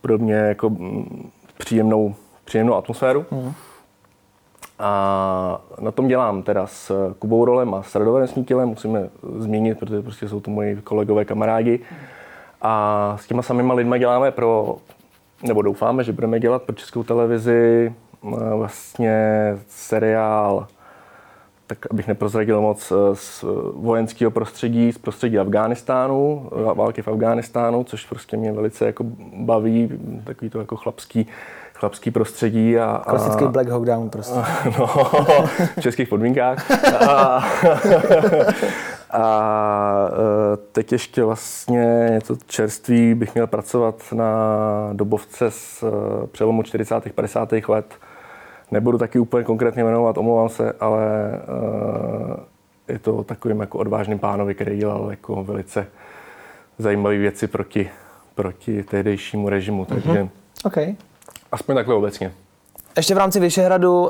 podobně 0.01 0.33
jako 0.33 0.69
mm, 0.69 1.31
příjemnou, 1.57 2.15
příjemnou 2.45 2.75
atmosféru. 2.75 3.25
Mm. 3.31 3.53
A 4.81 5.61
na 5.79 5.91
tom 5.91 6.07
dělám 6.07 6.43
teda 6.43 6.67
s 6.67 7.13
Kubou 7.19 7.45
Rolem 7.45 7.73
a 7.73 7.83
s 7.83 7.95
Radovem 7.95 8.27
Snítilem, 8.27 8.69
musíme 8.69 9.09
zmínit, 9.37 9.79
protože 9.79 10.01
prostě 10.01 10.29
jsou 10.29 10.39
to 10.39 10.51
moji 10.51 10.75
kolegové 10.75 11.25
kamarádi. 11.25 11.79
A 12.61 13.17
s 13.19 13.27
těma 13.27 13.41
samýma 13.41 13.73
lidma 13.73 13.97
děláme 13.97 14.31
pro, 14.31 14.75
nebo 15.43 15.61
doufáme, 15.61 16.03
že 16.03 16.13
budeme 16.13 16.39
dělat 16.39 16.61
pro 16.61 16.75
českou 16.75 17.03
televizi 17.03 17.93
vlastně 18.55 19.15
seriál, 19.67 20.67
tak 21.67 21.77
abych 21.91 22.07
neprozradil 22.07 22.61
moc, 22.61 22.93
z 23.13 23.45
vojenského 23.73 24.31
prostředí, 24.31 24.91
z 24.91 24.97
prostředí 24.97 25.39
Afghánistánu, 25.39 26.49
války 26.73 27.01
v 27.01 27.07
Afghánistánu, 27.07 27.83
což 27.83 28.05
prostě 28.05 28.37
mě 28.37 28.51
velice 28.51 28.85
jako 28.85 29.03
baví, 29.35 29.89
takový 30.23 30.49
to 30.49 30.59
jako 30.59 30.75
chlapský 30.75 31.27
chlapský 31.81 32.11
prostředí. 32.11 32.77
A, 32.77 32.85
a, 32.85 33.09
Klasický 33.09 33.45
Black 33.45 33.69
Hawk 33.69 33.85
Down 33.85 34.09
prostě. 34.09 34.39
No, 34.79 34.87
v 35.77 35.81
českých 35.81 36.09
podmínkách. 36.09 36.71
A, 37.01 37.43
a 39.11 40.09
e, 40.53 40.57
teď 40.71 40.91
ještě 40.91 41.23
vlastně 41.23 42.19
to 42.27 42.35
čerství, 42.45 43.15
bych 43.15 43.33
měl 43.33 43.47
pracovat 43.47 43.95
na 44.13 44.33
dobovce 44.93 45.51
z 45.51 45.83
e, 45.83 46.27
přelomu 46.27 46.63
40. 46.63 47.13
50. 47.15 47.53
let. 47.67 47.93
Nebudu 48.71 48.97
taky 48.97 49.19
úplně 49.19 49.43
konkrétně 49.43 49.83
jmenovat, 49.83 50.17
omlouvám 50.17 50.49
se, 50.49 50.73
ale 50.79 51.03
e, 52.87 52.93
je 52.93 52.99
to 52.99 53.23
takovým 53.23 53.59
jako 53.59 53.77
odvážným 53.77 54.19
pánovi, 54.19 54.55
který 54.55 54.77
dělal 54.77 55.07
jako 55.09 55.43
velice 55.43 55.87
zajímavé 56.77 57.17
věci 57.17 57.47
proti, 57.47 57.89
proti 58.35 58.83
tehdejšímu 58.83 59.49
režimu. 59.49 59.85
Takže 59.85 60.09
mm-hmm. 60.09 60.29
okay. 60.63 60.95
Aspoň 61.51 61.75
takhle 61.75 61.95
obecně. 61.95 62.33
Ještě 62.97 63.15
v 63.15 63.17
rámci 63.17 63.39
Vyšehradu 63.39 64.01
uh, 64.01 64.09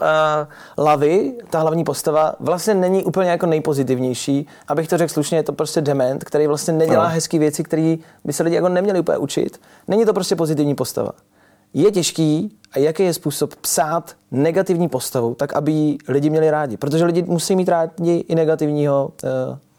Lavy, 0.77 1.33
ta 1.49 1.59
hlavní 1.59 1.83
postava, 1.83 2.33
vlastně 2.39 2.73
není 2.73 3.03
úplně 3.03 3.29
jako 3.29 3.45
nejpozitivnější. 3.45 4.47
Abych 4.67 4.87
to 4.87 4.97
řekl 4.97 5.13
slušně, 5.13 5.37
je 5.37 5.43
to 5.43 5.53
prostě 5.53 5.81
dement, 5.81 6.23
který 6.23 6.47
vlastně 6.47 6.73
nedělá 6.73 7.03
no. 7.03 7.09
hezké 7.09 7.39
věci, 7.39 7.63
které 7.63 7.95
by 8.25 8.33
se 8.33 8.43
lidi 8.43 8.55
jako 8.55 8.69
neměli 8.69 8.99
úplně 8.99 9.17
učit. 9.17 9.61
Není 9.87 10.05
to 10.05 10.13
prostě 10.13 10.35
pozitivní 10.35 10.75
postava. 10.75 11.11
Je 11.73 11.91
těžký, 11.91 12.57
a 12.71 12.79
jaký 12.79 13.03
je 13.03 13.13
způsob 13.13 13.55
psát 13.55 14.15
negativní 14.31 14.89
postavu, 14.89 15.35
tak 15.35 15.53
aby 15.53 15.97
lidi 16.07 16.29
měli 16.29 16.51
rádi. 16.51 16.77
Protože 16.77 17.05
lidi 17.05 17.23
musí 17.23 17.55
mít 17.55 17.69
rádi 17.69 18.25
i 18.27 18.35
negativního 18.35 19.11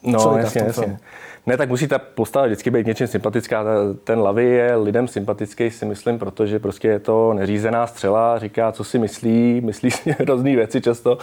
uh, 0.03 0.13
no, 0.13 0.19
člověka 0.19 0.47
jasně, 0.47 0.61
jasně. 0.61 0.99
Ne, 1.47 1.57
tak 1.57 1.69
musí 1.69 1.89
ta 1.89 1.99
postava 1.99 2.47
vždycky 2.47 2.71
být 2.71 2.87
něčím 2.87 3.07
sympatická. 3.07 3.65
Ten 4.05 4.19
Lavy 4.19 4.45
je 4.45 4.77
lidem 4.77 5.09
sympatický, 5.09 5.71
si 5.71 5.85
myslím, 5.85 6.19
protože 6.19 6.59
prostě 6.59 6.89
je 6.89 6.99
to 6.99 7.35
neřízená 7.35 7.87
střela, 7.87 8.39
říká, 8.39 8.73
co 8.73 8.85
si 8.85 8.99
myslí, 8.99 9.61
myslí 9.61 9.91
si 9.91 10.11
hrozný 10.19 10.57
věci 10.57 10.81
často. 10.81 11.19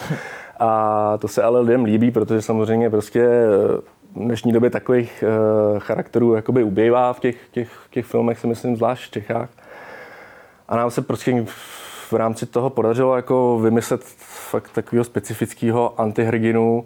A 0.60 1.18
to 1.18 1.28
se 1.28 1.44
ale 1.44 1.60
lidem 1.60 1.84
líbí, 1.84 2.12
protože 2.12 2.42
samozřejmě 2.42 2.90
prostě 2.90 3.28
v 4.16 4.20
dnešní 4.20 4.52
době 4.52 4.70
takových 4.70 5.24
eh, 5.24 5.80
charakterů 5.80 6.34
jakoby 6.34 6.64
ubývá 6.64 7.14
v 7.14 7.20
těch, 7.20 7.36
těch, 7.52 7.70
těch 7.90 8.06
filmech, 8.06 8.40
si 8.40 8.48
myslím, 8.48 8.76
zvlášť 8.76 9.10
v 9.10 9.12
Čechách. 9.12 9.50
A 10.70 10.76
nám 10.76 10.92
se 10.92 11.02
prostě 11.02 11.46
v 12.12 12.14
rámci 12.14 12.46
toho 12.46 12.70
podařilo 12.70 13.16
jako 13.16 13.60
vymyslet 13.60 14.04
fakt 14.52 14.72
takového 14.74 15.04
specifického 15.04 16.02
antihrdinu, 16.02 16.86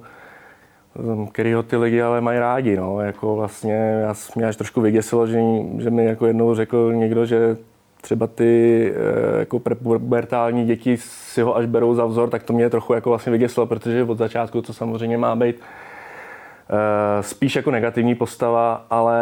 kterýho 1.32 1.64
ty 1.64 1.78
lidi 1.78 2.02
ale 2.02 2.22
mají 2.22 2.40
rádi. 2.40 2.78
No. 2.78 3.02
Jako 3.02 3.36
vlastně, 3.36 3.74
já 4.02 4.14
mě 4.36 4.46
až 4.46 4.56
trošku 4.56 4.82
vyděsilo, 4.82 5.28
že, 5.28 5.40
že 5.78 5.90
mi 5.90 6.06
jako 6.06 6.28
jednou 6.28 6.56
řekl 6.56 6.94
někdo, 6.94 7.26
že 7.26 7.58
třeba 8.02 8.28
ty 8.28 8.94
eh, 8.96 9.40
jako 9.40 9.60
prepubertální 9.60 10.66
děti 10.66 10.98
si 10.98 11.42
ho 11.42 11.56
až 11.56 11.66
berou 11.66 11.96
za 11.96 12.06
vzor, 12.06 12.30
tak 12.30 12.44
to 12.44 12.54
mě 12.54 12.70
trochu 12.70 12.94
jako 12.94 13.10
vlastně 13.10 13.32
vyděsilo, 13.32 13.66
protože 13.66 14.04
od 14.04 14.18
začátku 14.18 14.62
to 14.62 14.74
samozřejmě 14.74 15.18
má 15.18 15.36
být 15.36 15.56
eh, 15.60 17.24
spíš 17.24 17.56
jako 17.56 17.72
negativní 17.72 18.16
postava, 18.16 18.86
ale 18.90 19.20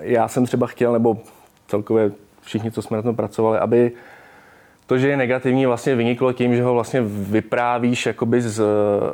já 0.00 0.28
jsem 0.28 0.46
třeba 0.46 0.66
chtěl, 0.66 0.92
nebo 0.92 1.18
celkově 1.68 2.12
všichni, 2.40 2.70
co 2.70 2.82
jsme 2.82 2.96
na 2.96 3.02
tom 3.02 3.16
pracovali, 3.16 3.58
aby 3.58 3.92
to, 4.92 4.98
že 4.98 5.08
je 5.08 5.16
negativní, 5.16 5.66
vlastně 5.66 5.94
vyniklo 5.94 6.32
tím, 6.32 6.56
že 6.56 6.62
ho 6.62 6.74
vlastně 6.74 7.00
vyprávíš 7.06 8.06
jakoby 8.06 8.42
z 8.42 8.60
eh, 8.60 8.64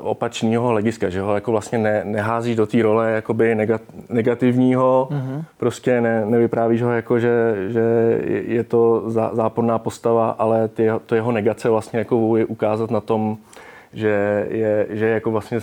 opačného 0.01 0.69
hlediska, 0.69 1.11
že 1.11 1.21
ho 1.21 1.35
jako 1.35 1.53
vlastně 1.53 1.79
ne, 1.79 2.03
neházíš 2.05 2.57
do 2.57 2.67
té 2.67 2.83
role 2.83 3.11
jakoby 3.11 3.57
negativního, 4.09 5.09
mm-hmm. 5.11 5.45
prostě 5.57 6.01
ne, 6.01 6.27
nevyprávíš 6.27 6.83
ho 6.83 6.93
jako, 6.93 7.19
že, 7.19 7.55
že 7.69 7.81
je 8.47 8.65
to 8.65 9.03
zá, 9.07 9.31
záporná 9.33 9.79
postava, 9.79 10.31
ale 10.31 10.69
ty, 10.69 10.89
to 11.07 11.15
jeho 11.15 11.33
negace 11.33 11.71
vlastně 11.71 11.99
jako 11.99 12.37
je 12.37 12.45
ukázat 12.45 12.91
na 12.91 13.01
tom, 13.01 13.37
že 13.93 14.47
je, 14.51 14.87
že 14.91 15.07
je 15.07 15.15
jako 15.15 15.31
vlastně 15.31 15.61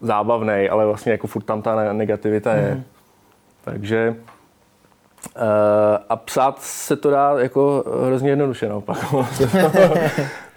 zábavný, 0.00 0.68
ale 0.70 0.86
vlastně 0.86 1.12
jako 1.12 1.26
furt 1.26 1.42
tam 1.42 1.62
ta 1.62 1.92
negativita 1.92 2.50
mm-hmm. 2.50 2.66
je. 2.66 2.74
Mhm. 2.74 2.84
Takže 3.64 4.14
a 6.08 6.16
psát 6.16 6.62
se 6.62 6.96
to 6.96 7.10
dá 7.10 7.34
jako 7.38 7.84
hrozně 8.06 8.30
jednoduše 8.30 8.68
naopak. 8.68 9.14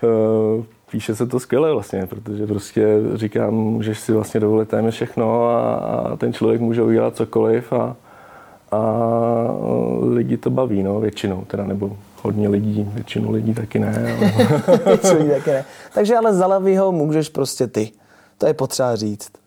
Eh, 0.06 0.64
píše 0.92 1.16
se 1.16 1.28
to 1.28 1.40
skvěle 1.40 1.72
vlastně, 1.72 2.08
protože 2.08 2.48
prostě 2.48 2.88
říkám, 3.16 3.54
můžeš 3.54 4.00
si 4.00 4.12
vlastně 4.12 4.40
dovolit 4.40 4.70
téměř 4.70 4.94
všechno 4.94 5.50
a, 5.50 5.74
a 5.76 6.16
ten 6.16 6.34
člověk 6.34 6.62
může 6.62 6.82
udělat 6.82 7.16
cokoliv 7.16 7.74
a, 7.74 7.96
a 8.72 8.82
lidi 10.10 10.38
to 10.38 10.50
baví, 10.50 10.84
no, 10.84 11.00
většinou, 11.00 11.44
teda 11.48 11.64
nebo 11.64 11.98
hodně 12.22 12.50
lidí, 12.50 12.92
většinu 12.94 13.32
lidí 13.32 13.54
taky 13.54 13.80
ne. 13.80 14.18
Ale... 14.18 14.98
taky 14.98 15.52
ne. 15.52 15.66
Takže 15.94 16.18
ale 16.18 16.34
za 16.34 16.48
můžeš 16.92 17.30
prostě 17.30 17.68
ty. 17.68 17.92
To 18.38 18.48
je 18.48 18.54
potřeba 18.54 18.96
říct. 18.96 19.43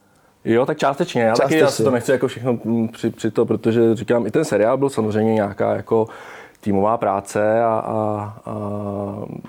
Jo, 0.47 0.67
tak 0.67 0.79
částečně. 0.79 1.23
Já 1.23 1.31
částečně. 1.31 1.49
taky 1.49 1.59
já 1.59 1.71
si 1.71 1.85
to 1.85 1.91
nechci 1.91 2.13
jako 2.13 2.29
všechno 2.29 2.59
mm, 2.65 2.89
při, 2.89 3.11
při 3.11 3.31
to, 3.31 3.47
protože 3.47 3.95
říkám, 3.95 4.27
i 4.27 4.31
ten 4.31 4.45
seriál 4.45 4.77
byl 4.77 4.91
samozřejmě 4.91 5.35
nějaká 5.35 5.75
jako 5.75 6.07
týmová 6.61 6.97
práce 6.97 7.63
a, 7.65 7.69
a, 7.69 8.35
a 8.45 8.55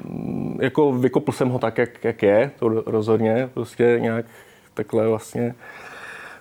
mm, 0.04 0.60
jako 0.62 0.92
vykopl 0.92 1.32
jsem 1.32 1.50
ho 1.50 1.60
tak, 1.60 1.78
jak, 1.78 2.04
jak 2.04 2.24
je, 2.24 2.52
to 2.60 2.70
rozhodně, 2.70 3.50
prostě 3.54 3.98
nějak 4.02 4.26
takhle 4.74 5.08
vlastně 5.08 5.56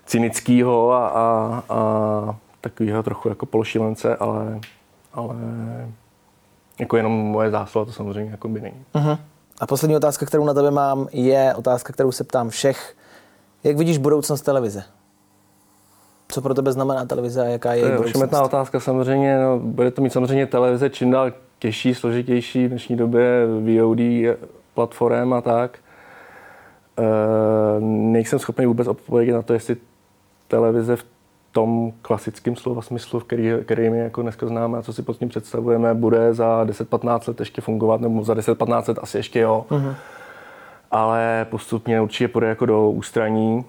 cynickýho 0.07 0.93
a, 0.93 1.09
a, 1.09 1.63
a 1.69 2.37
takového 2.61 3.03
trochu 3.03 3.29
jako 3.29 3.47
pološilence, 3.47 4.17
ale, 4.17 4.61
ale 5.15 5.37
jako 6.79 6.97
jenom 6.97 7.13
moje 7.13 7.51
zásluha 7.51 7.85
to 7.85 7.93
samozřejmě 7.93 8.31
jako 8.31 8.49
by 8.49 8.61
není. 8.61 8.85
Uh-huh. 8.95 9.19
A 9.61 9.67
poslední 9.67 9.97
otázka, 9.97 10.27
kterou 10.27 10.45
na 10.45 10.55
tebe 10.55 10.71
mám, 10.71 11.09
je 11.13 11.55
otázka, 11.55 11.93
kterou 11.93 12.13
se 12.13 12.25
ptám 12.25 12.49
všech 12.49 12.95
jak 13.65 13.77
vidíš 13.77 13.99
budoucnost 13.99 14.41
televize? 14.41 14.85
Co 16.29 16.43
pro 16.43 16.55
tebe 16.55 16.73
znamená 16.73 17.05
televize 17.05 17.43
a 17.43 17.45
jaká 17.45 17.73
je 17.75 17.81
To 17.81 17.87
je 17.87 17.93
její 17.93 18.13
budoucnost? 18.13 18.45
otázka 18.45 18.81
samozřejmě. 18.81 19.39
No, 19.39 19.59
bude 19.59 19.91
to 19.91 20.03
mít 20.03 20.13
samozřejmě 20.13 20.47
televize 20.47 20.91
čím 20.91 21.11
dál 21.11 21.33
těžší, 21.59 21.95
složitější 21.95 22.67
v 22.67 22.69
dnešní 22.69 22.97
době 22.97 23.47
VOD 23.47 23.99
platform 24.75 25.33
a 25.33 25.41
tak. 25.41 25.79
E, 26.99 27.03
nejsem 27.81 28.39
schopný 28.39 28.67
vůbec 28.67 28.89
odpovědět 28.89 29.33
na 29.33 29.43
to, 29.43 29.53
jestli 29.53 29.77
televize 30.49 30.97
v 30.97 31.05
tom 31.53 31.93
klasickém 32.03 32.57
slova 32.57 32.83
smyslu, 32.83 33.21
který, 33.21 33.51
který 33.65 33.91
my 33.91 33.99
jako 33.99 34.23
dneska 34.23 34.47
známe 34.47 34.79
a 34.79 34.83
co 34.83 34.93
si 34.93 35.03
pod 35.03 35.19
tím 35.19 35.29
představujeme, 35.29 35.95
bude 35.95 36.35
za 36.35 36.65
10-15 36.65 37.29
let 37.29 37.41
ještě 37.41 37.61
fungovat, 37.61 38.01
nebo 38.01 38.25
za 38.25 38.35
10-15 38.35 38.89
let 38.89 38.99
asi 39.03 39.17
ještě 39.17 39.41
jo. 39.41 39.67
Mm-hmm. 39.71 39.95
Ale 40.91 41.47
postupně 41.51 42.01
určitě 42.01 42.29
půjde 42.29 42.49
jako 42.49 42.67
do 42.67 42.91
ústraní 42.91 43.65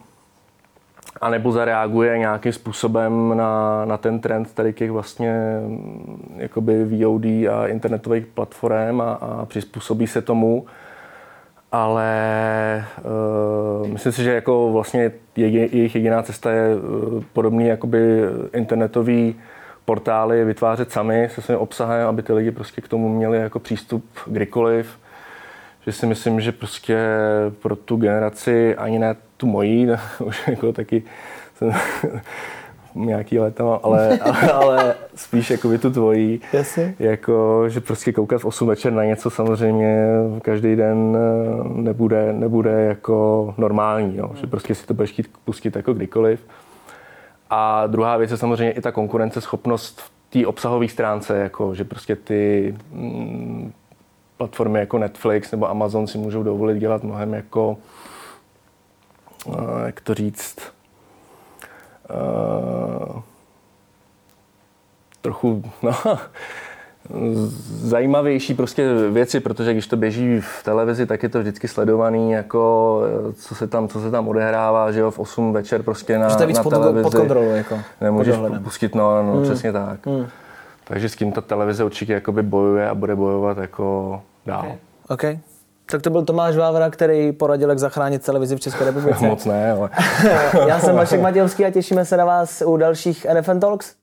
a 1.21 1.29
nebo 1.29 1.51
zareaguje 1.51 2.17
nějakým 2.17 2.53
způsobem 2.53 3.37
na, 3.37 3.85
na 3.85 3.97
ten 3.97 4.19
trend 4.19 4.53
tady 4.53 4.73
těch 4.73 4.91
vlastně 4.91 5.33
mm, 5.67 6.35
jakoby 6.37 6.85
VOD 6.85 7.25
a 7.25 7.67
internetových 7.67 8.25
platform 8.25 9.01
a, 9.01 9.13
a 9.13 9.45
přizpůsobí 9.45 10.07
se 10.07 10.21
tomu. 10.21 10.65
Ale 11.71 12.85
uh, 13.81 13.87
myslím 13.87 14.11
si, 14.11 14.23
že 14.23 14.33
jako 14.33 14.71
vlastně 14.71 15.11
jejich, 15.35 15.95
jediná 15.95 16.23
cesta 16.23 16.51
je 16.51 16.75
uh, 16.75 17.23
podobný 17.33 17.67
jakoby 17.67 18.21
internetový 18.53 19.35
portály 19.85 20.45
vytvářet 20.45 20.91
sami 20.91 21.29
se 21.31 21.41
svým 21.41 21.57
obsahem, 21.57 22.07
aby 22.07 22.23
ty 22.23 22.33
lidi 22.33 22.51
prostě 22.51 22.81
k 22.81 22.87
tomu 22.87 23.09
měli 23.09 23.37
jako 23.37 23.59
přístup 23.59 24.05
kdykoliv. 24.27 24.99
Že 25.87 25.93
si 25.93 26.05
myslím, 26.05 26.41
že 26.41 26.51
prostě 26.51 26.97
pro 27.61 27.75
tu 27.75 27.95
generaci, 27.95 28.75
ani 28.75 28.99
ne 28.99 29.15
tu 29.37 29.47
mojí, 29.47 29.87
už 30.25 30.47
jako 30.47 30.73
taky 30.73 31.03
jsem 31.55 31.73
nějaký 32.95 33.39
léta, 33.39 33.79
ale, 33.83 34.19
ale, 34.19 34.51
ale 34.51 34.95
spíš 35.15 35.49
jako 35.49 35.67
by 35.67 35.77
tu 35.77 35.91
tvojí. 35.91 36.41
Jasně. 36.53 36.95
Jako, 36.99 37.63
že 37.69 37.81
prostě 37.81 38.13
koukat 38.13 38.41
v 38.41 38.45
8 38.45 38.67
večer 38.67 38.93
na 38.93 39.03
něco 39.03 39.29
samozřejmě 39.29 40.05
každý 40.41 40.75
den 40.75 41.17
eh, 41.17 41.81
nebude, 41.81 42.33
nebude 42.33 42.71
jako 42.71 43.53
normální, 43.57 44.17
no. 44.17 44.31
že 44.41 44.47
prostě 44.47 44.75
si 44.75 44.87
to 44.87 44.93
budeš 44.93 45.11
chtít 45.11 45.27
pustit 45.45 45.75
jako 45.75 45.93
kdykoliv. 45.93 46.39
A 47.49 47.87
druhá 47.87 48.17
věc 48.17 48.31
je 48.31 48.37
samozřejmě 48.37 48.71
i 48.71 48.81
ta 48.81 48.91
konkurenceschopnost 48.91 50.01
v 50.01 50.11
té 50.29 50.47
obsahové 50.47 50.87
stránce, 50.87 51.37
jako, 51.37 51.75
že 51.75 51.83
prostě 51.83 52.15
ty 52.15 52.75
mm, 52.91 53.71
platformy 54.37 54.79
jako 54.79 54.97
Netflix 54.97 55.51
nebo 55.51 55.69
Amazon 55.69 56.07
si 56.07 56.17
můžou 56.17 56.43
dovolit 56.43 56.79
dělat 56.79 57.03
mnohem 57.03 57.33
jako, 57.33 57.77
uh, 59.45 59.55
jak 59.85 60.01
to 60.01 60.13
říct, 60.13 60.57
uh, 62.09 63.21
trochu, 65.21 65.63
no, 65.81 65.93
zajímavější 67.67 68.53
prostě 68.53 68.93
věci, 69.11 69.39
protože 69.39 69.73
když 69.73 69.87
to 69.87 69.97
běží 69.97 70.39
v 70.39 70.63
televizi, 70.63 71.05
tak 71.05 71.23
je 71.23 71.29
to 71.29 71.39
vždycky 71.39 71.67
sledovaný, 71.67 72.31
jako 72.31 73.01
co 73.35 73.55
se 73.55 73.67
tam, 73.67 73.87
co 73.87 74.01
se 74.01 74.11
tam 74.11 74.27
odehrává, 74.27 74.91
že 74.91 74.99
jo, 74.99 75.11
v 75.11 75.19
8 75.19 75.53
večer 75.53 75.83
prostě 75.83 76.17
na, 76.17 76.27
víc 76.45 76.57
na 76.57 76.63
pod, 76.63 76.69
televizi. 76.69 77.03
pod 77.03 77.15
kontrolou. 77.15 77.49
Jako, 77.49 77.79
Nemůžeš 78.01 78.35
pod 78.35 78.63
pustit, 78.63 78.95
no, 78.95 79.23
no 79.23 79.33
hmm. 79.33 79.43
přesně 79.43 79.71
tak. 79.71 80.07
Hmm. 80.07 80.27
Takže 80.87 81.09
s 81.09 81.15
tím 81.15 81.31
ta 81.31 81.41
televize 81.41 81.83
určitě 81.83 82.13
jakoby 82.13 82.43
bojuje 82.43 82.89
a 82.89 82.95
bude 82.95 83.15
bojovat 83.15 83.57
jako 83.57 84.21
dál. 84.45 84.77
Okay. 85.07 85.33
OK. 85.33 85.39
Tak 85.91 86.01
to 86.01 86.09
byl 86.09 86.25
Tomáš 86.25 86.55
Vávra, 86.55 86.89
který 86.89 87.31
poradil, 87.31 87.69
jak 87.69 87.79
zachránit 87.79 88.25
televizi 88.25 88.55
v 88.55 88.59
České 88.59 88.85
republice. 88.85 89.25
Moc 89.27 89.45
ne, 89.45 89.71
ale... 89.71 89.89
Já 90.67 90.79
jsem 90.79 90.95
Vašek 90.95 91.21
Matějovský 91.21 91.65
a 91.65 91.71
těšíme 91.71 92.05
se 92.05 92.17
na 92.17 92.25
vás 92.25 92.63
u 92.65 92.77
dalších 92.77 93.25
NFN 93.33 93.59
Talks. 93.59 93.95